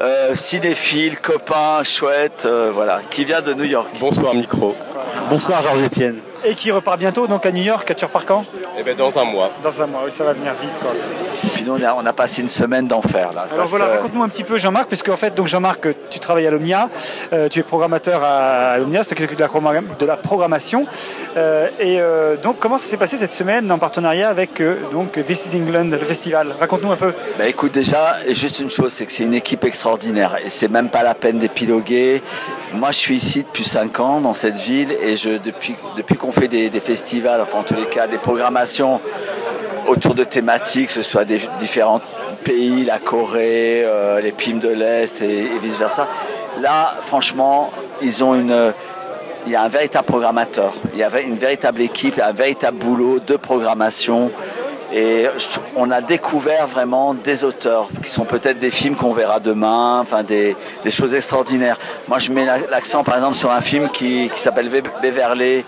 [0.00, 3.88] euh, cinéphile, copain, chouette, euh, voilà, qui vient de New York.
[4.00, 4.74] Bonsoir micro.
[5.28, 6.18] Bonsoir Georges Etienne.
[6.44, 7.94] Et qui repart bientôt donc à New York.
[7.96, 8.44] Tu repars quand?
[8.78, 9.50] Et ben dans un mois.
[9.62, 10.00] Dans un mois.
[10.04, 10.90] Oui, ça va venir vite quoi.
[11.54, 13.46] Puis nous, on a, on a passé une semaine d'enfer là.
[13.52, 16.46] Alors voilà, que- raconte-nous un petit peu Jean-Marc, puisque en fait, donc Jean-Marc, tu travailles
[16.46, 16.88] à l'Omnia,
[17.32, 20.86] euh, tu es programmateur à, à l'Omnia, c'est quelqu'un de la, de la programmation.
[21.36, 25.12] Euh, et euh, donc, comment ça s'est passé cette semaine en partenariat avec euh, donc
[25.24, 26.48] This is England, le festival?
[26.58, 27.12] Raconte-nous un peu.
[27.38, 30.88] Bah écoute déjà, juste une chose, c'est que c'est une équipe extraordinaire et c'est même
[30.88, 32.20] pas la peine d'épiloguer.
[32.74, 36.31] Moi je suis ici depuis 5 ans dans cette ville et je, depuis, depuis qu'on
[36.32, 39.00] fait des, festivals, enfin en tous les cas des programmations
[39.86, 42.00] autour de thématiques, que ce soit des différents
[42.44, 46.08] pays, la Corée, euh, les Pimes de l'Est et, et vice versa.
[46.60, 48.72] Là franchement, ils ont une
[49.46, 53.18] il y a un véritable programmateur, il y avait une véritable équipe, un véritable boulot
[53.18, 54.30] de programmation.
[54.94, 55.26] Et
[55.74, 60.22] on a découvert vraiment des auteurs qui sont peut-être des films qu'on verra demain, enfin
[60.22, 60.54] des,
[60.90, 61.78] choses extraordinaires.
[62.08, 65.64] Moi, je mets la- l'accent par exemple sur un film qui, qui s'appelle Be- Beverly,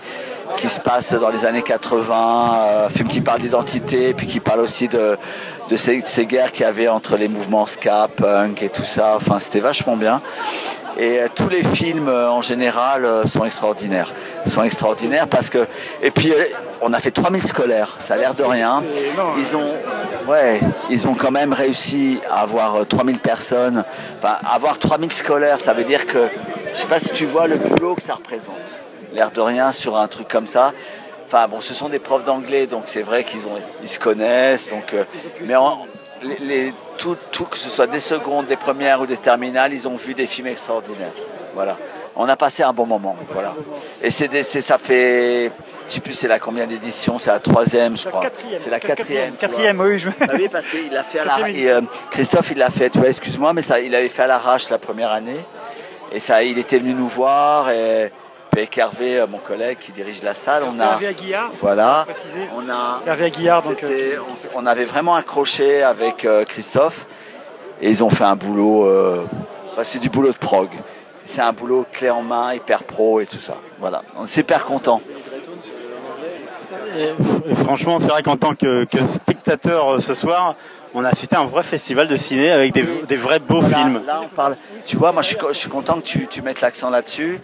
[0.55, 4.39] qui se passe dans les années 80, euh, un film qui parle d'identité, puis qui
[4.39, 5.17] parle aussi de,
[5.69, 9.13] de ces, ces guerres qu'il y avait entre les mouvements ska, punk et tout ça.
[9.15, 10.21] Enfin, c'était vachement bien.
[10.97, 14.11] Et euh, tous les films euh, en général euh, sont extraordinaires.
[14.45, 15.67] Sont extraordinaires parce que
[16.01, 16.31] et puis
[16.81, 18.83] on a fait 3000 scolaires, ça a l'air de rien.
[19.37, 19.75] Ils ont
[20.27, 23.83] ouais, ils ont quand même réussi à avoir euh, 3000 personnes.
[24.19, 26.29] Enfin, avoir 3000 scolaires, ça veut dire que
[26.73, 28.84] je sais pas si tu vois le boulot que ça représente.
[29.15, 30.71] L'air de rien sur un truc comme ça.
[31.25, 34.69] Enfin bon, ce sont des profs d'anglais, donc c'est vrai qu'ils ont, ils se connaissent.
[34.69, 35.03] Donc, euh,
[35.45, 35.87] mais en-
[36.21, 39.87] les, les- tout, tout, que ce soit des secondes, des premières ou des terminales, ils
[39.87, 41.11] ont vu des films extraordinaires.
[41.53, 41.77] Voilà.
[42.15, 43.17] On a passé un bon moment.
[43.31, 43.53] Voilà.
[44.01, 45.51] Et c'est, des- c'est ça fait,
[45.87, 48.21] je sais plus c'est la combien d'éditions, c'est la troisième, je crois.
[48.59, 49.29] C'est la quatrième.
[49.31, 49.37] vois.
[49.39, 49.99] Quatrième, oui.
[49.99, 50.09] Je...
[50.21, 52.89] Ah oui, parce qu'il l'a fait à la Quatrième et, euh, Christophe, il l'a fait,
[52.89, 55.39] tu vois, excuse-moi, mais ça, il avait fait à l'arrache la première année.
[56.13, 58.11] Et ça, il était venu nous voir et
[58.59, 62.05] avec Hervé, euh, mon collègue qui dirige la salle, on C'est a, Hervé Aguillard, voilà,
[62.55, 64.17] on a, Hervé Aguillard, donc, euh,
[64.55, 67.05] on, on avait vraiment accroché avec euh, Christophe
[67.81, 69.25] et ils ont fait un boulot, euh,
[69.73, 70.69] enfin, c'est du boulot de prog.
[71.27, 73.55] C'est un boulot clé en main, hyper pro et tout ça.
[73.79, 75.01] Voilà, on est super content.
[77.49, 80.55] Et franchement, c'est vrai qu'en tant que, que spectateur ce soir,
[80.93, 83.77] on a assisté à un vrai festival de ciné avec des, des vrais beaux Voilà,
[83.77, 84.01] films.
[84.05, 84.55] Là, on parle.
[84.85, 87.41] Tu vois, moi, je suis, co- je suis content que tu, tu mettes l'accent là-dessus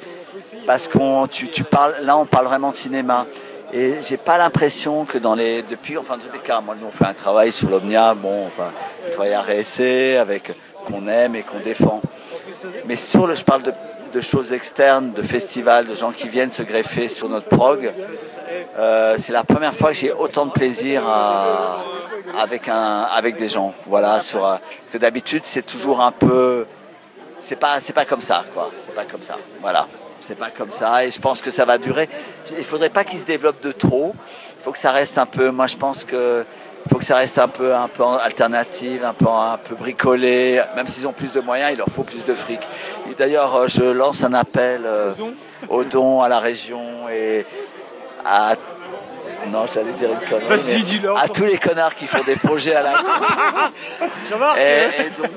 [0.66, 1.96] parce qu'on, tu, tu parles.
[2.02, 3.26] Là, on parle vraiment de cinéma.
[3.74, 6.92] Et j'ai pas l'impression que dans les depuis, enfin, tous les cas, moi, nous, on
[6.92, 8.14] fait un travail sur l'Omnia.
[8.16, 8.72] Bon, enfin,
[9.08, 10.52] on travaille à RSC avec
[10.86, 12.02] qu'on aime et qu'on défend.
[12.88, 13.72] Mais sur le, je parle de,
[14.14, 17.92] de choses externes, de festivals, de gens qui viennent se greffer sur notre prog.
[18.78, 21.04] Euh, c'est la première fois que j'ai autant de plaisir
[22.38, 23.74] avec un, avec des gens.
[23.88, 24.58] Voilà, sur, euh,
[24.92, 26.66] que d'habitude c'est toujours un peu,
[27.40, 28.70] c'est pas, pas comme ça, quoi.
[28.76, 29.38] C'est pas comme ça.
[29.62, 29.88] Voilà,
[30.22, 31.06] c'est pas comme ça.
[31.06, 32.08] Et je pense que ça va durer.
[32.58, 34.16] Il faudrait pas qu'il se développe de trop.
[34.60, 35.50] Il faut que ça reste un peu.
[35.50, 36.46] Moi, je pense que
[36.86, 40.62] il faut que ça reste un peu, un peu alternative, un peu, un peu bricolé.
[40.76, 42.60] Même s'ils ont plus de moyens, il leur faut plus de fric.
[43.10, 45.14] Et d'ailleurs, euh, je lance un appel euh,
[45.70, 47.46] aux dons à la région et
[48.26, 48.56] à
[49.52, 50.48] non, j'allais dire une connerie.
[50.48, 51.12] Vas-y, dis-le.
[51.18, 55.32] À tous les connards qui font des projets à la et, euh, et donc,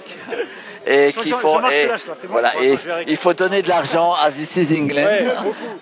[0.86, 2.76] et Jean- qui Jean- font, Jean-Marc et, se lâche, là, c'est bon, voilà, et
[3.08, 5.24] il faut donner de l'argent à This is England, Ouais,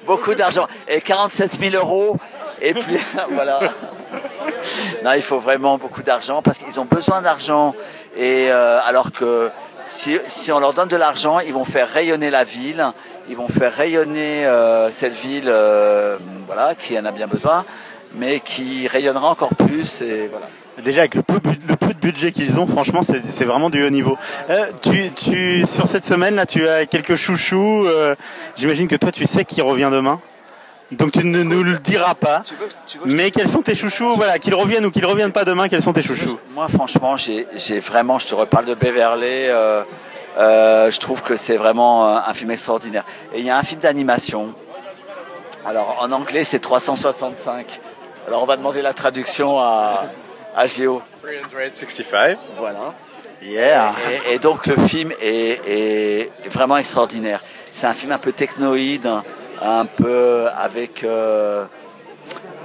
[0.07, 2.17] beaucoup, d'argent, et 47 000 euros,
[2.61, 2.97] et puis
[3.31, 3.61] voilà.
[5.05, 7.75] Non, il faut vraiment beaucoup d'argent parce qu'ils ont besoin d'argent,
[8.17, 9.51] et euh, alors que
[9.89, 12.85] si, si on leur donne de l'argent, ils vont faire rayonner la ville,
[13.29, 17.65] ils vont faire rayonner euh, cette ville, euh, voilà, qui en a bien besoin,
[18.15, 20.03] mais qui rayonnera encore plus.
[20.03, 20.47] Et voilà.
[20.83, 23.91] Déjà avec le peu, le peu de budget qu'ils ont, franchement, c'est vraiment du haut
[23.91, 24.17] niveau.
[24.49, 27.85] Euh, tu, tu, sur cette semaine là, tu as quelques chouchous.
[27.87, 28.15] euh,
[28.57, 30.19] J'imagine que toi, tu sais qui revient demain.
[30.91, 32.43] Donc tu ne nous le diras pas.
[33.05, 35.93] Mais quels sont tes chouchous Voilà, qu'ils reviennent ou qu'ils reviennent pas demain, quels sont
[35.93, 36.39] tes chouchous?
[36.55, 39.49] Moi, franchement, j'ai j'ai vraiment, je te reparle de Beverly.
[39.49, 39.83] euh,
[40.91, 43.05] je trouve que c'est vraiment un film extraordinaire.
[43.35, 44.55] Et il y a un film d'animation.
[45.67, 47.81] Alors, en anglais, c'est 365.
[48.27, 50.05] Alors, on va demander la traduction à,
[50.57, 51.03] à Géo.
[51.51, 52.39] 365.
[52.57, 52.95] Voilà.
[53.43, 53.95] Yeah.
[54.31, 57.43] Et, et donc le film est, est vraiment extraordinaire.
[57.73, 59.23] C'est un film un peu technoïde, un,
[59.61, 61.65] un peu avec euh,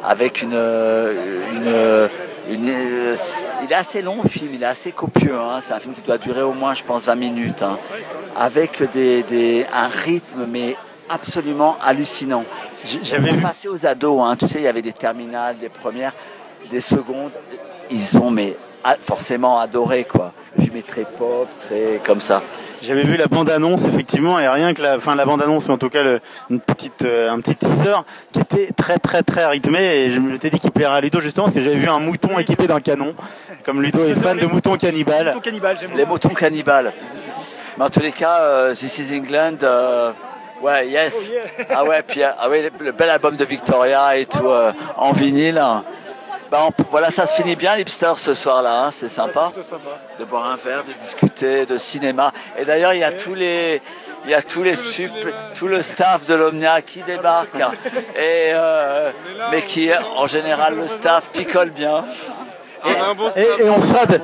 [0.04, 0.58] avec une, une,
[2.50, 3.16] une- euh,
[3.64, 5.36] il est assez long le film, il est assez copieux.
[5.36, 5.60] hein.
[5.62, 7.78] C'est un film qui doit durer au moins, je pense, 20 minutes, hein.
[8.38, 10.76] avec des, des, un rythme mais
[11.10, 12.44] absolument hallucinant.
[13.02, 13.42] J'avais vu.
[13.42, 14.36] Passé aux ados, hein.
[14.38, 16.14] tu sais, il y avait des terminales, des premières,
[16.70, 17.32] des secondes.
[17.92, 18.56] Ils ont mais
[19.02, 20.32] forcément adoré quoi.
[20.58, 22.42] Le film est très pop, très comme ça.
[22.82, 25.90] J'avais vu la bande-annonce effectivement et rien que la, enfin la bande-annonce, ou en tout
[25.90, 26.20] cas le-
[26.52, 27.96] une petite, euh, un petit teaser
[28.32, 31.46] qui était très très très rythmé et je m'étais dit qu'il plairait à Ludo justement
[31.48, 33.14] parce que j'avais vu un mouton équipé d'un canon.
[33.66, 35.36] Comme Ludo est fan de moutons cannibales.
[35.96, 36.94] Les moutons cannibales.
[37.78, 40.12] Mais en tous les cas, euh, This is England, euh,
[40.62, 41.32] ouais, yes.
[41.74, 44.72] Ah ouais, puis euh, ah ouais, le, le bel album de Victoria et tout euh,
[44.98, 45.62] en vinyle.
[46.52, 48.86] Bah, on- voilà, ça se finit bien, l'hipster, ce soir-là.
[48.86, 49.52] hein, c'est sympa
[50.20, 52.32] de boire un verre, de discuter de cinéma.
[52.58, 53.82] Et d'ailleurs, il y a tous les,
[54.26, 55.12] il y a tous les sup,
[55.56, 57.60] tout le staff de l'Omnia qui débarque.
[57.60, 57.72] hein.
[58.16, 59.12] Et euh,
[59.52, 62.06] mais qui, en général, le staff picole bien.
[63.36, 64.20] Et, et on sera de,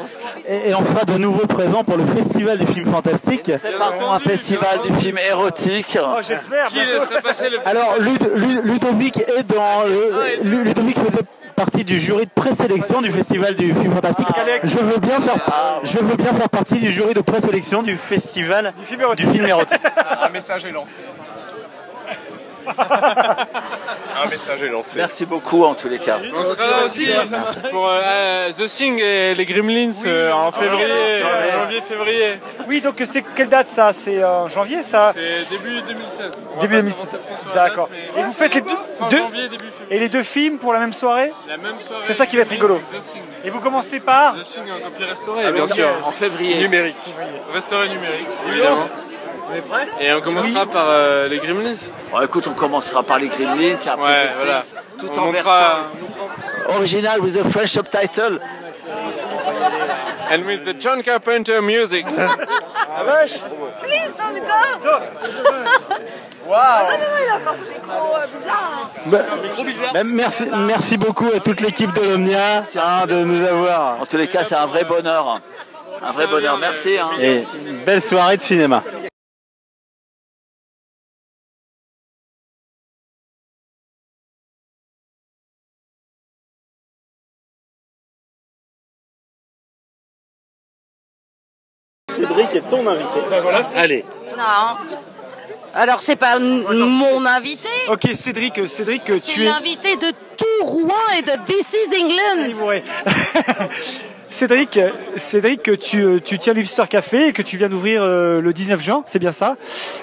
[0.48, 3.52] et, et on sera de nouveau présent pour le festival du film fantastique.
[3.80, 5.98] Pardon, un festival du film érotique.
[6.02, 6.70] Oh, j'espère.
[7.66, 13.12] Alors Lud- Lud- Ludovic est dans le, Ludovic faisait partie du jury de présélection du
[13.12, 14.28] festival du film fantastique.
[14.64, 18.74] Je veux bien faire, je veux bien faire partie du jury de présélection du festival
[19.16, 19.80] du film érotique.
[20.22, 21.02] Un message est lancé.
[24.26, 24.98] Un message est lancé.
[24.98, 26.18] Merci beaucoup en tous les cas.
[26.38, 27.08] On sera là aussi
[27.72, 31.52] pour euh, The Thing et les Gremlins euh, en février, février.
[31.52, 32.40] janvier-février.
[32.68, 33.92] Oui, donc c'est quelle date ça?
[33.92, 35.14] C'est en janvier ça?
[35.14, 36.44] C'est début 2016.
[36.52, 36.94] On va Début pas 2016.
[37.10, 37.88] s'avancer trop sur la D'accord.
[37.90, 39.96] date, mais Et vous faites les deux, fin deux- janvier, début février.
[39.96, 41.34] et les deux films pour la même soirée?
[41.48, 42.04] La même soirée.
[42.04, 42.78] C'est ça qui va être rigolo.
[42.78, 43.22] The Thing.
[43.44, 45.88] Et vous commencez par The Thing en copie restaurée, Ah, bien sûr.
[46.06, 46.60] en février.
[46.62, 46.96] Numérique.
[47.54, 48.88] Restauré numérique, évidemment.
[49.50, 49.88] On est prêts?
[50.00, 51.74] Et on commencera par euh, les Gremlins.
[52.12, 54.62] Bon, écoute, on commencera par les Gremlins, et après Ouais, The voilà.
[54.62, 55.78] Things, tout On en montrera-
[56.68, 58.40] version original with a French subtitle.
[60.32, 62.06] And with the John Carpenter music.
[62.96, 63.34] Ah vache
[63.82, 64.90] Please don't go
[66.46, 69.92] Wow Ah non, non, il a encore ce micro euh, bizarre là.
[69.94, 74.02] Bah, merci, merci beaucoup à toute l'équipe de l'Omnia hein, de nous avoir.
[74.02, 75.40] En tous les cas, c'est un vrai bonheur.
[76.06, 76.58] Un vrai bonheur.
[76.58, 76.98] Merci.
[77.00, 77.10] hein.
[77.20, 78.84] Et une belle soirée de cinéma.
[92.76, 93.20] Ton invité.
[93.78, 94.06] Allez.
[94.38, 94.78] Non.
[95.76, 99.46] Alors c'est pas mon invité, Ok, Cédric, euh, Cédric, euh, c'est tu es.
[99.46, 102.68] l'invité de tout Rouen et de This is England.
[102.68, 102.84] Ouais.
[104.30, 104.80] Cédric,
[105.18, 108.82] Cédric, tu, euh, tu tiens l'Hipster Café et que tu viens d'ouvrir euh, le 19
[108.82, 109.58] juin, c'est bien ça?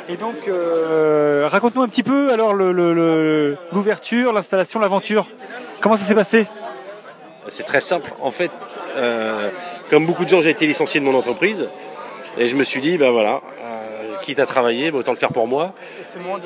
[0.09, 5.26] Et donc, euh, raconte-nous un petit peu alors le- le- le- l'ouverture, l'installation, l'aventure.
[5.80, 6.46] Comment ça s'est passé?
[7.48, 8.12] C'est très simple.
[8.20, 8.50] En fait,
[8.96, 9.50] euh,
[9.88, 11.66] comme beaucoup de gens, j'ai été licencié de mon entreprise.
[12.38, 15.32] Et je me suis dit, ben voilà, euh, quitte à travailler, ben autant le faire
[15.32, 15.74] pour moi.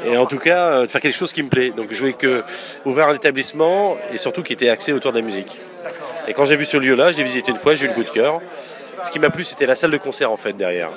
[0.07, 1.71] Et en tout cas, euh, de faire quelque chose qui me plaît.
[1.71, 2.43] Donc je voulais que
[2.85, 5.59] ouvrir un établissement et surtout qui était axé autour de la musique.
[6.27, 8.05] Et quand j'ai vu ce lieu-là, je l'ai visité une fois, j'ai eu le coup
[8.05, 8.41] de cœur.
[9.03, 10.89] Ce qui m'a plu, c'était la salle de concert en fait derrière.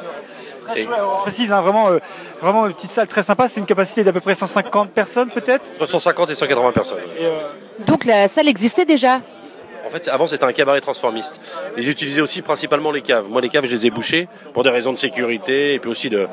[0.63, 2.00] Très chouette, on précise, hein, vraiment, euh,
[2.41, 3.47] vraiment une petite salle très sympa.
[3.47, 5.69] C'est une capacité d'à peu près 150 personnes peut-être?
[5.76, 7.00] Entre 150 et 180 personnes.
[7.19, 7.38] Et, euh,
[7.86, 9.21] Donc la salle existait déjà?
[9.88, 11.39] En fait, avant, c'était un cabaret transformiste.
[11.78, 13.30] Et j'utilisais aussi principalement les caves.
[13.30, 16.10] Moi, les caves, je les ai bouchées pour des raisons de sécurité et puis aussi
[16.10, 16.28] de,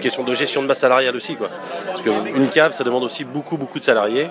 [0.00, 1.50] question de gestion de masse salariale aussi, quoi.
[1.86, 4.28] Parce qu'une cave, ça demande aussi beaucoup, beaucoup de salariés.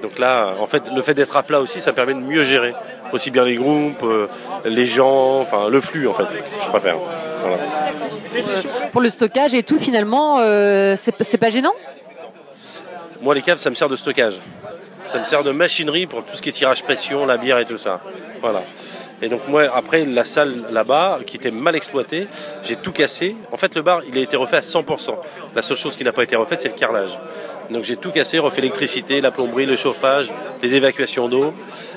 [0.00, 2.74] Donc là, en fait, le fait d'être à plat aussi, ça permet de mieux gérer
[3.12, 4.28] aussi bien les groupes, euh,
[4.64, 6.26] les gens, enfin le flux, en fait,
[6.62, 6.96] je préfère.
[7.42, 7.58] Voilà.
[8.92, 11.74] pour le stockage et tout finalement euh, c'est pas gênant?
[13.22, 14.34] Moi, les caves, ça me sert de stockage.
[15.06, 17.66] Ça me sert de machinerie pour tout ce qui est tirage pression, la bière et
[17.66, 18.00] tout ça.
[18.40, 18.62] Voilà.
[19.22, 22.26] Et donc moi, après la salle là-bas, qui était mal exploitée,
[22.62, 23.36] j'ai tout cassé.
[23.52, 25.16] En fait, le bar, il a été refait à 100%.
[25.54, 27.18] La seule chose qui n'a pas été refaite, c'est le carrelage.
[27.70, 31.52] Donc j'ai tout cassé, refait l'électricité, la plomberie, le chauffage, les évacuations d'eau,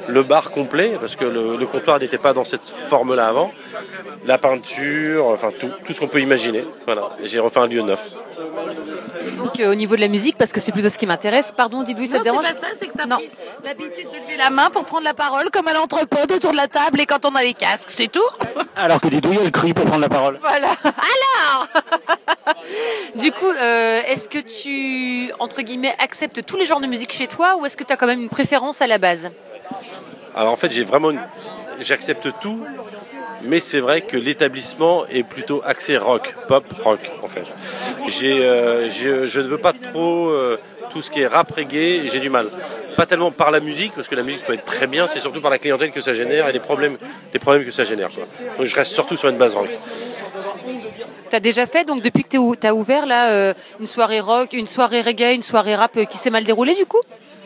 [0.07, 3.51] le bar complet, parce que le, le comptoir n'était pas dans cette forme-là avant,
[4.25, 6.65] la peinture, enfin tout, tout ce qu'on peut imaginer.
[6.85, 8.09] Voilà, j'ai refait un lieu neuf.
[9.37, 11.51] Donc euh, au niveau de la musique, parce que c'est plutôt ce qui m'intéresse.
[11.55, 13.29] Pardon, Didouille, ça Non, te dérange c'est pas ça, c'est que t'as pris
[13.63, 16.67] l'habitude de lever la main pour prendre la parole comme à l'entrepôt autour de la
[16.67, 18.21] table et quand on a les casques, c'est tout
[18.75, 20.39] Alors que Didouille, elle crie pour prendre la parole.
[20.41, 20.67] Voilà.
[20.83, 21.67] Alors
[23.15, 27.27] Du coup, euh, est-ce que tu, entre guillemets, acceptes tous les genres de musique chez
[27.27, 29.31] toi ou est-ce que tu as quand même une préférence à la base?
[30.35, 31.11] Alors en fait, j'ai vraiment,
[31.79, 32.63] j'accepte tout,
[33.43, 37.45] mais c'est vrai que l'établissement est plutôt axé rock, pop rock en fait.
[38.23, 40.59] Euh, je, je ne veux pas trop euh,
[40.89, 42.47] tout ce qui est rap reggae, j'ai du mal.
[42.95, 45.41] Pas tellement par la musique, parce que la musique peut être très bien, c'est surtout
[45.41, 46.97] par la clientèle que ça génère et les problèmes,
[47.33, 48.09] les problèmes que ça génère.
[48.09, 48.23] Quoi.
[48.57, 49.69] Donc je reste surtout sur une base rock.
[51.29, 54.67] T'as déjà fait, donc depuis que tu as ouvert là, euh, une soirée rock, une
[54.67, 57.01] soirée reggae, une soirée rap euh, qui s'est mal déroulée du coup?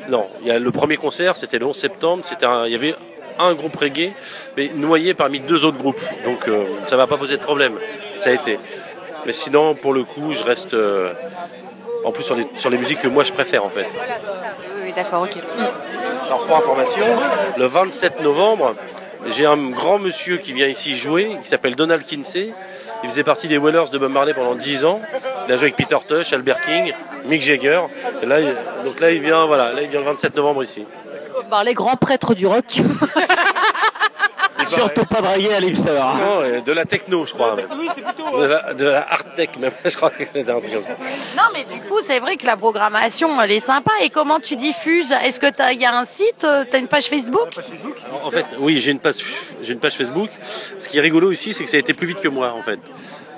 [0.07, 2.23] Non, il y a le premier concert, c'était le 11 septembre.
[2.65, 2.95] Il y avait
[3.39, 4.13] un groupe reggae,
[4.57, 6.01] mais noyé parmi deux autres groupes.
[6.25, 7.73] Donc euh, ça va pas poser de problème.
[8.17, 8.59] Ça a été.
[9.25, 11.13] Mais sinon, pour le coup, je reste euh,
[12.03, 13.87] en plus sur les, sur les musiques que moi je préfère en fait.
[13.91, 15.35] Oui, oui, d'accord, ok.
[15.35, 15.61] Mm.
[16.27, 17.03] Alors pour information,
[17.57, 18.73] le 27 novembre,
[19.27, 22.53] j'ai un grand monsieur qui vient ici jouer, il s'appelle Donald Kinsey.
[23.03, 24.99] Il faisait partie des Whalers de Bob Marley pendant 10 ans.
[25.47, 26.93] Il a joué avec Peter Tosh, Albert King,
[27.25, 27.81] Mick Jagger.
[28.21, 30.85] Et là, il- donc là, il vient, voilà, là, il vient le 27 novembre ici.
[31.49, 32.65] Par les grands prêtres du rock.
[34.69, 35.89] Surtout pas draguer à l'hipster.
[35.89, 36.13] hein.
[36.19, 37.55] Non, euh, de la techno, je crois.
[37.77, 38.37] Oui, c'est plutôt.
[38.39, 39.71] De la, de la hard tech, même.
[39.85, 40.95] Je crois que c'était un truc comme ça.
[41.37, 43.91] Non, mais du coup, c'est vrai que la programmation, elle est sympa.
[44.03, 45.11] Et comment tu diffuses?
[45.25, 46.43] Est-ce que t'as- il y a un site?
[46.43, 47.49] Euh, T'as une page Facebook?
[48.21, 49.15] En fait, oui, j'ai une page,
[49.61, 50.29] j'ai une page Facebook.
[50.79, 52.61] Ce qui est rigolo aussi, c'est que ça a été plus vite que moi, en
[52.63, 52.79] fait.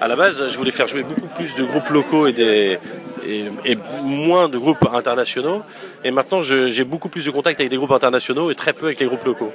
[0.02, 2.78] À la base, je voulais faire jouer beaucoup plus de groupes locaux et, des,
[3.26, 5.62] et, et moins de groupes internationaux.
[6.04, 9.00] Et maintenant, j'ai beaucoup plus de contacts avec des groupes internationaux et très peu avec
[9.00, 9.54] les groupes locaux.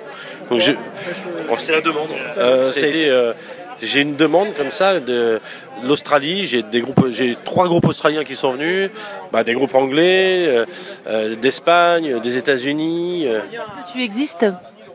[0.51, 2.09] Donc, je, bon, c'est la demande.
[2.39, 3.35] Euh, euh,
[3.83, 5.39] j'ai une demande comme ça de
[5.85, 6.47] l'Australie.
[6.47, 8.91] J'ai des groupes, j'ai trois groupes australiens qui sont venus,
[9.31, 10.65] bah, des groupes anglais, euh,
[11.07, 13.27] euh, d'Espagne, des États-Unis.
[13.27, 14.47] euh, que tu existes?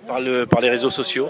[0.06, 1.30] Par, le, par les réseaux sociaux.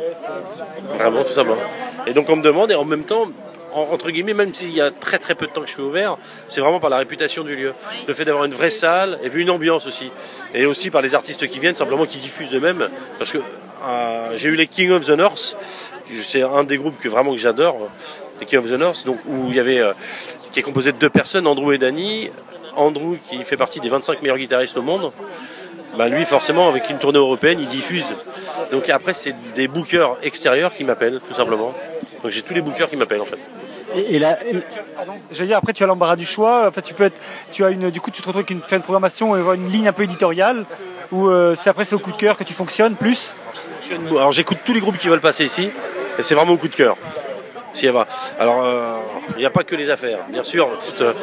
[0.98, 1.62] Vraiment, tout simplement.
[2.08, 3.28] Et donc on me demande, et en même temps,
[3.74, 6.18] entre guillemets, même s'il y a très très peu de temps que je suis ouvert,
[6.48, 7.74] c'est vraiment par la réputation du lieu.
[8.08, 10.12] Le fait d'avoir une vraie salle, et puis une ambiance aussi.
[10.54, 12.90] Et aussi par les artistes qui viennent, simplement qui diffusent eux-mêmes.
[13.18, 13.40] Parce que
[13.86, 15.58] euh, j'ai eu les King of the North,
[16.18, 17.90] c'est un des groupes que vraiment que j'adore,
[18.40, 19.94] les King of the North, donc, où il y avait, euh,
[20.52, 22.30] qui est composé de deux personnes, Andrew et Danny.
[22.76, 25.12] Andrew qui fait partie des 25 meilleurs guitaristes au monde
[25.98, 28.16] bah lui forcément avec une tournée européenne il diffuse
[28.72, 31.74] donc après c'est des bookers extérieurs qui m'appellent tout simplement
[32.24, 33.38] donc j'ai tous les bookers qui m'appellent en fait
[33.96, 34.38] Et, et là,
[35.32, 36.68] j'allais dire, après, tu as l'embarras du choix.
[36.68, 37.20] En fait, tu peux être,
[37.52, 39.88] tu as une, du coup, tu te retrouves avec une, faire une programmation une ligne
[39.88, 40.66] un peu éditoriale.
[41.12, 43.36] Ou euh, c'est après, c'est au coup de cœur que tu fonctionnes plus.
[44.12, 45.70] alors j'écoute tous les groupes qui veulent passer ici
[46.18, 46.98] et c'est vraiment au coup de cœur
[47.74, 48.08] s'il y va.
[48.40, 48.98] Alors, euh,
[49.36, 50.20] il n'y a pas que les affaires.
[50.30, 51.14] Bien sûr, toute, euh,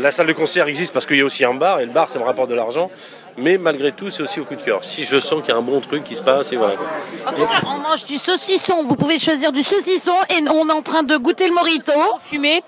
[0.00, 2.08] la salle de concert existe parce qu'il y a aussi un bar, et le bar,
[2.08, 2.90] ça me rapporte de l'argent.
[3.36, 4.84] Mais malgré tout, c'est aussi au coup de cœur.
[4.84, 6.74] Si je sens qu'il y a un bon truc qui se passe, et voilà.
[6.74, 6.86] quoi.
[7.26, 8.82] En tout cas, on mange du saucisson.
[8.84, 11.92] Vous pouvez choisir du saucisson et on est en train de goûter le morito.
[12.24, 12.62] Fumé.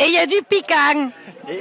[0.00, 1.10] et il y a du piquant.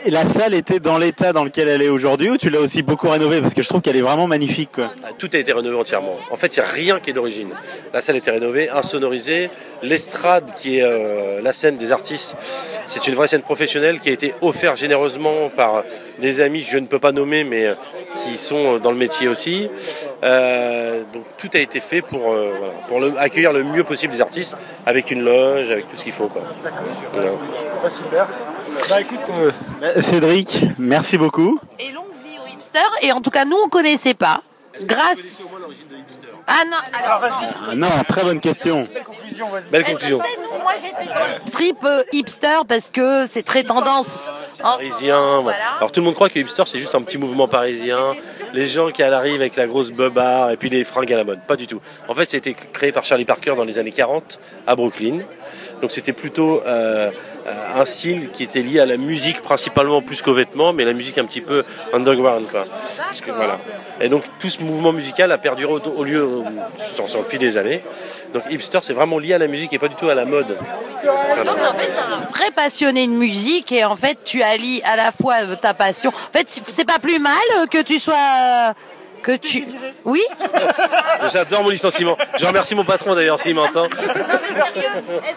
[0.05, 2.81] Et la salle était dans l'état dans lequel elle est aujourd'hui ou tu l'as aussi
[2.81, 3.41] beaucoup rénovée?
[3.41, 4.69] Parce que je trouve qu'elle est vraiment magnifique.
[4.73, 4.91] Quoi.
[5.17, 6.17] Tout a été rénové entièrement.
[6.29, 7.49] En fait, il n'y a rien qui est d'origine.
[7.93, 9.49] La salle a été rénovée, insonorisée.
[9.83, 12.35] L'estrade, qui est euh, la scène des artistes,
[12.85, 15.83] c'est une vraie scène professionnelle qui a été offerte généreusement par
[16.19, 17.75] des amis que je ne peux pas nommer, mais euh,
[18.25, 19.69] qui sont euh, dans le métier aussi.
[20.23, 22.51] Euh, donc tout a été fait pour, euh,
[22.87, 26.11] pour le- accueillir le mieux possible les artistes, avec une loge, avec tout ce qu'il
[26.11, 26.27] faut.
[26.27, 26.41] Quoi.
[27.13, 27.31] Voilà.
[27.83, 28.27] Bah, super.
[28.89, 31.59] Bah écoute, euh, Bah, Cédric, merci beaucoup.
[31.79, 32.91] Et longue vie aux hipsters.
[33.01, 34.41] Et en tout cas, nous, on connaissait pas.
[34.83, 35.57] Grâce.
[36.49, 37.29] Ah non, alors
[37.69, 38.87] Ah non, très bonne question.
[39.71, 43.43] Belle Eh, tu sais, nous, moi j'étais dans le trip euh, hipster parce que c'est
[43.43, 44.31] très tendance.
[44.63, 45.41] En- parisien.
[45.41, 45.57] voilà.
[45.77, 48.13] Alors tout le monde croit que le hipster c'est juste un petit mouvement parisien,
[48.53, 51.41] les gens qui arrivent avec la grosse beubare et puis les fringues à la mode.
[51.45, 51.81] Pas du tout.
[52.07, 55.19] En fait, c'était créé par Charlie Parker dans les années 40 à Brooklyn.
[55.81, 57.11] Donc c'était plutôt euh,
[57.47, 57.51] euh,
[57.81, 61.17] un style qui était lié à la musique principalement plus qu'aux vêtements, mais la musique
[61.17, 61.63] un petit peu
[61.93, 62.65] underground quoi.
[64.01, 66.43] Et donc tout ce mouvement musical a perduré au, lieu au-
[66.93, 67.83] sur, sur le fil des années.
[68.33, 70.57] Donc hipster c'est vraiment lié à la musique et pas du tout à la mode.
[71.03, 71.43] Voilà.
[71.43, 75.11] Donc en fait, un vrai passionné de musique et en fait, tu allies à la
[75.11, 76.09] fois euh, ta passion.
[76.09, 78.73] En fait, c'est pas plus mal euh, que tu sois.
[79.27, 79.65] Que tu...
[80.05, 80.23] Oui
[81.33, 82.17] J'adore mon licenciement.
[82.39, 83.83] Je remercie mon patron d'ailleurs s'il m'entend.
[83.83, 83.91] Est-ce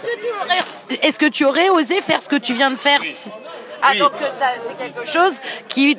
[0.05, 0.99] que, tu aurais...
[1.09, 3.33] Est-ce que tu aurais osé faire ce que tu viens de faire si-
[3.83, 5.35] Ah, donc euh, ça, c'est quelque chose
[5.69, 5.97] qui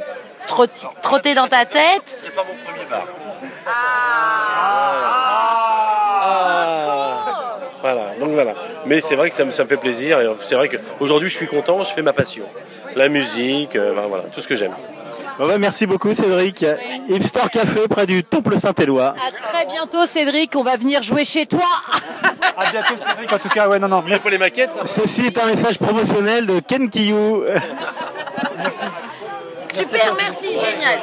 [0.48, 3.06] trotti- trottait dans ta tête C'est pas mon premier bar.
[7.82, 8.54] Voilà, donc voilà.
[8.86, 10.22] Mais c'est vrai que ça me, ça me fait plaisir.
[10.22, 12.46] et C'est vrai qu'aujourd'hui, je suis content, je fais ma passion.
[12.96, 14.76] La musique, euh, ben voilà, tout ce que j'aime.
[15.42, 16.64] Bon, bah, merci beaucoup Cédric.
[17.08, 19.16] Hipster Café près du Temple Saint-Éloi.
[19.18, 20.56] À très bientôt, Cédric.
[20.56, 21.66] On va venir jouer chez toi.
[22.58, 24.04] À bientôt Cédric, en tout cas, ouais, non, non.
[24.08, 24.70] Il faut les maquettes.
[24.86, 27.44] Ceci est un message promotionnel de Ken Kiyou.
[28.58, 28.86] Merci.
[29.74, 31.00] Super, merci, génial.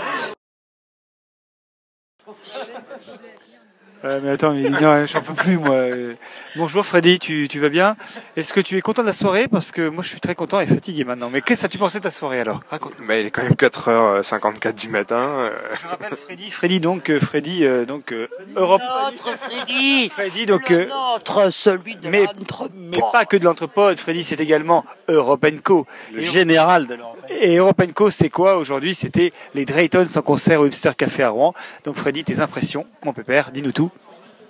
[4.05, 5.75] Euh, mais attends, mais non, j'en peux plus moi.
[5.75, 6.15] Euh,
[6.55, 7.97] Bonjour Freddy, tu, tu vas bien?
[8.37, 9.49] Est-ce que tu es content de la soirée?
[9.49, 11.31] Parce que moi je suis très content et fatigué maintenant.
[11.33, 12.61] Mais qu'est-ce que tu pensais de ta soirée alors?
[12.71, 12.93] Raconte.
[13.07, 15.19] Bah, il est quand même 4h54 du matin.
[15.19, 15.51] euh,
[15.83, 18.81] Je rappelle Freddy, Freddy donc euh, Freddy euh, donc euh, Europe.
[19.13, 20.09] Notre Freddy.
[20.11, 22.73] Freddy donc euh, Notre, celui de mais, l'entrepôt.
[22.77, 23.99] mais pas que de l'entrepode.
[23.99, 25.87] Freddy c'est également Europe Co.
[26.13, 27.17] Le général de l'Europe.
[27.31, 28.95] Et Europe Co c'est quoi aujourd'hui?
[28.95, 31.53] C'était les Draytons en concert au Hipster Café à Rouen.
[31.85, 33.88] Donc Freddy, tes impressions, mon pépère, dis-nous tout.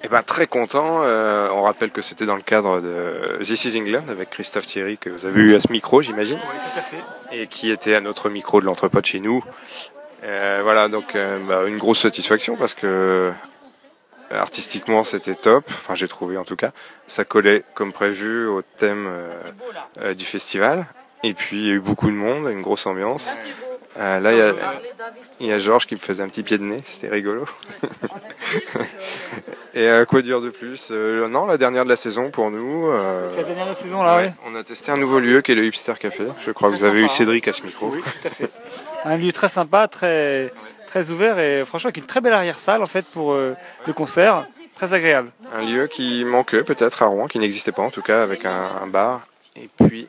[0.05, 1.01] Eh ben très content.
[1.03, 4.97] Euh, on rappelle que c'était dans le cadre de This is England avec Christophe Thierry
[4.97, 7.03] que vous avez eu à ce micro, j'imagine, Oui, tout à fait.
[7.33, 9.45] et qui était à notre micro de l'entrepôt chez nous.
[10.25, 13.33] Euh, voilà, donc euh, bah, une grosse satisfaction parce que euh,
[14.33, 15.65] artistiquement c'était top.
[15.69, 16.71] Enfin, j'ai trouvé en tout cas.
[17.09, 19.35] Ça collait comme prévu au thème euh,
[20.01, 20.87] euh, du festival.
[21.25, 23.27] Et puis il y a eu beaucoup de monde, une grosse ambiance.
[23.99, 24.53] Euh, là, il y a,
[25.41, 27.45] il y a Georges qui me faisait un petit pied de nez, c'était rigolo.
[29.75, 32.89] Et euh, quoi dire de plus Euh, Non, la dernière de la saison pour nous.
[32.89, 34.29] euh, C'est la dernière de la saison là, oui.
[34.47, 36.25] On a testé un nouveau lieu qui est le Hipster Café.
[36.45, 37.09] Je crois que vous avez eu hein.
[37.09, 37.89] Cédric à ce micro.
[37.93, 38.51] Oui, tout à fait.
[39.05, 40.53] Un lieu très sympa, très
[40.87, 43.55] très ouvert et franchement avec une très belle arrière-salle en fait pour euh,
[43.87, 45.31] de concert, très agréable.
[45.55, 48.67] Un lieu qui manquait peut-être à Rouen, qui n'existait pas en tout cas, avec un,
[48.83, 49.21] un bar.
[49.57, 50.09] Et puis,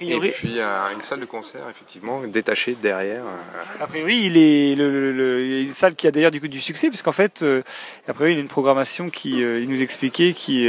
[0.00, 3.22] et priori- puis euh, une salle de concert effectivement détachée derrière.
[3.24, 6.40] euh, A priori, il est le, le- le- y une salle qui a d'ailleurs du
[6.40, 7.62] coup du succès puisqu'en fait, euh,
[8.08, 10.68] a priori, il a une programmation qui, euh, il nous expliquait, qui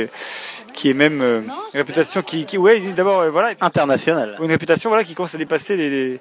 [0.73, 4.37] qui est même euh, une réputation qui, qui ouais, d'abord euh, voilà, et puis- International.
[4.41, 6.19] une réputation voilà qui commence à dépasser les, les-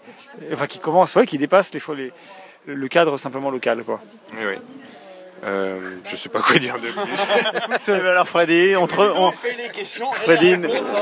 [0.53, 2.13] enfin qui commence, ouais, qui dépasse les, fois les
[2.67, 4.01] le le cadre simplement local quoi.
[4.35, 4.55] oui, oui.
[5.45, 5.79] Euh,
[6.09, 7.93] je sais pas quoi dire de plus.
[7.93, 9.33] Ben alors Freddy, on te, re- on-
[10.13, 10.55] Freddy,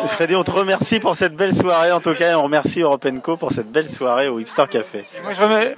[0.08, 3.36] Freddy, on te remercie pour cette belle soirée en tout cas et on remercie Europenco
[3.36, 5.04] pour cette belle soirée au Hipster Café.
[5.22, 5.74] Moi je, remets-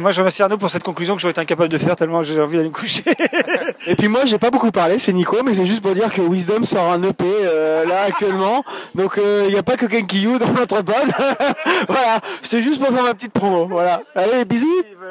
[0.00, 2.40] moi je remercie Arnaud pour cette conclusion que j'aurais été incapable de faire tellement j'ai
[2.40, 3.04] envie d'aller me coucher.
[3.86, 6.22] Et puis moi j'ai pas beaucoup parlé, c'est Nico, mais c'est juste pour dire que
[6.22, 8.64] Wisdom sort un EP euh, là actuellement.
[8.94, 10.94] Donc il n'y a pas que Kenkiyu dans notre pod.
[11.88, 13.66] voilà, c'est juste pour faire ma petite promo.
[13.66, 14.02] Voilà.
[14.14, 14.66] Allez, bisous.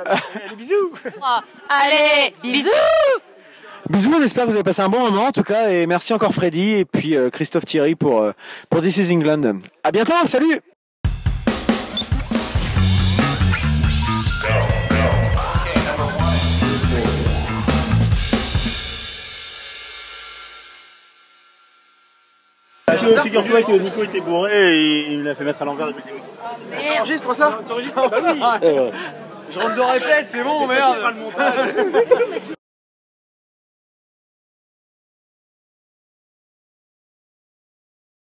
[0.05, 0.91] Allez, bisous.
[1.69, 2.69] Allez, bisous
[3.89, 6.13] Bisous, on espère que vous avez passé un bon moment en tout cas et merci
[6.13, 8.33] encore Freddy et puis euh, Christophe Thierry pour euh,
[8.69, 9.61] pour This is England.
[9.83, 10.61] À bientôt, salut.
[22.91, 26.97] Figure-toi que Nico était bourré et il l'a fait mettre à l'envers depuis le début.
[26.99, 28.39] Enregistre ça T'enregistres Bah oui
[29.51, 30.95] Je rentre de répète, c'est bon, merde.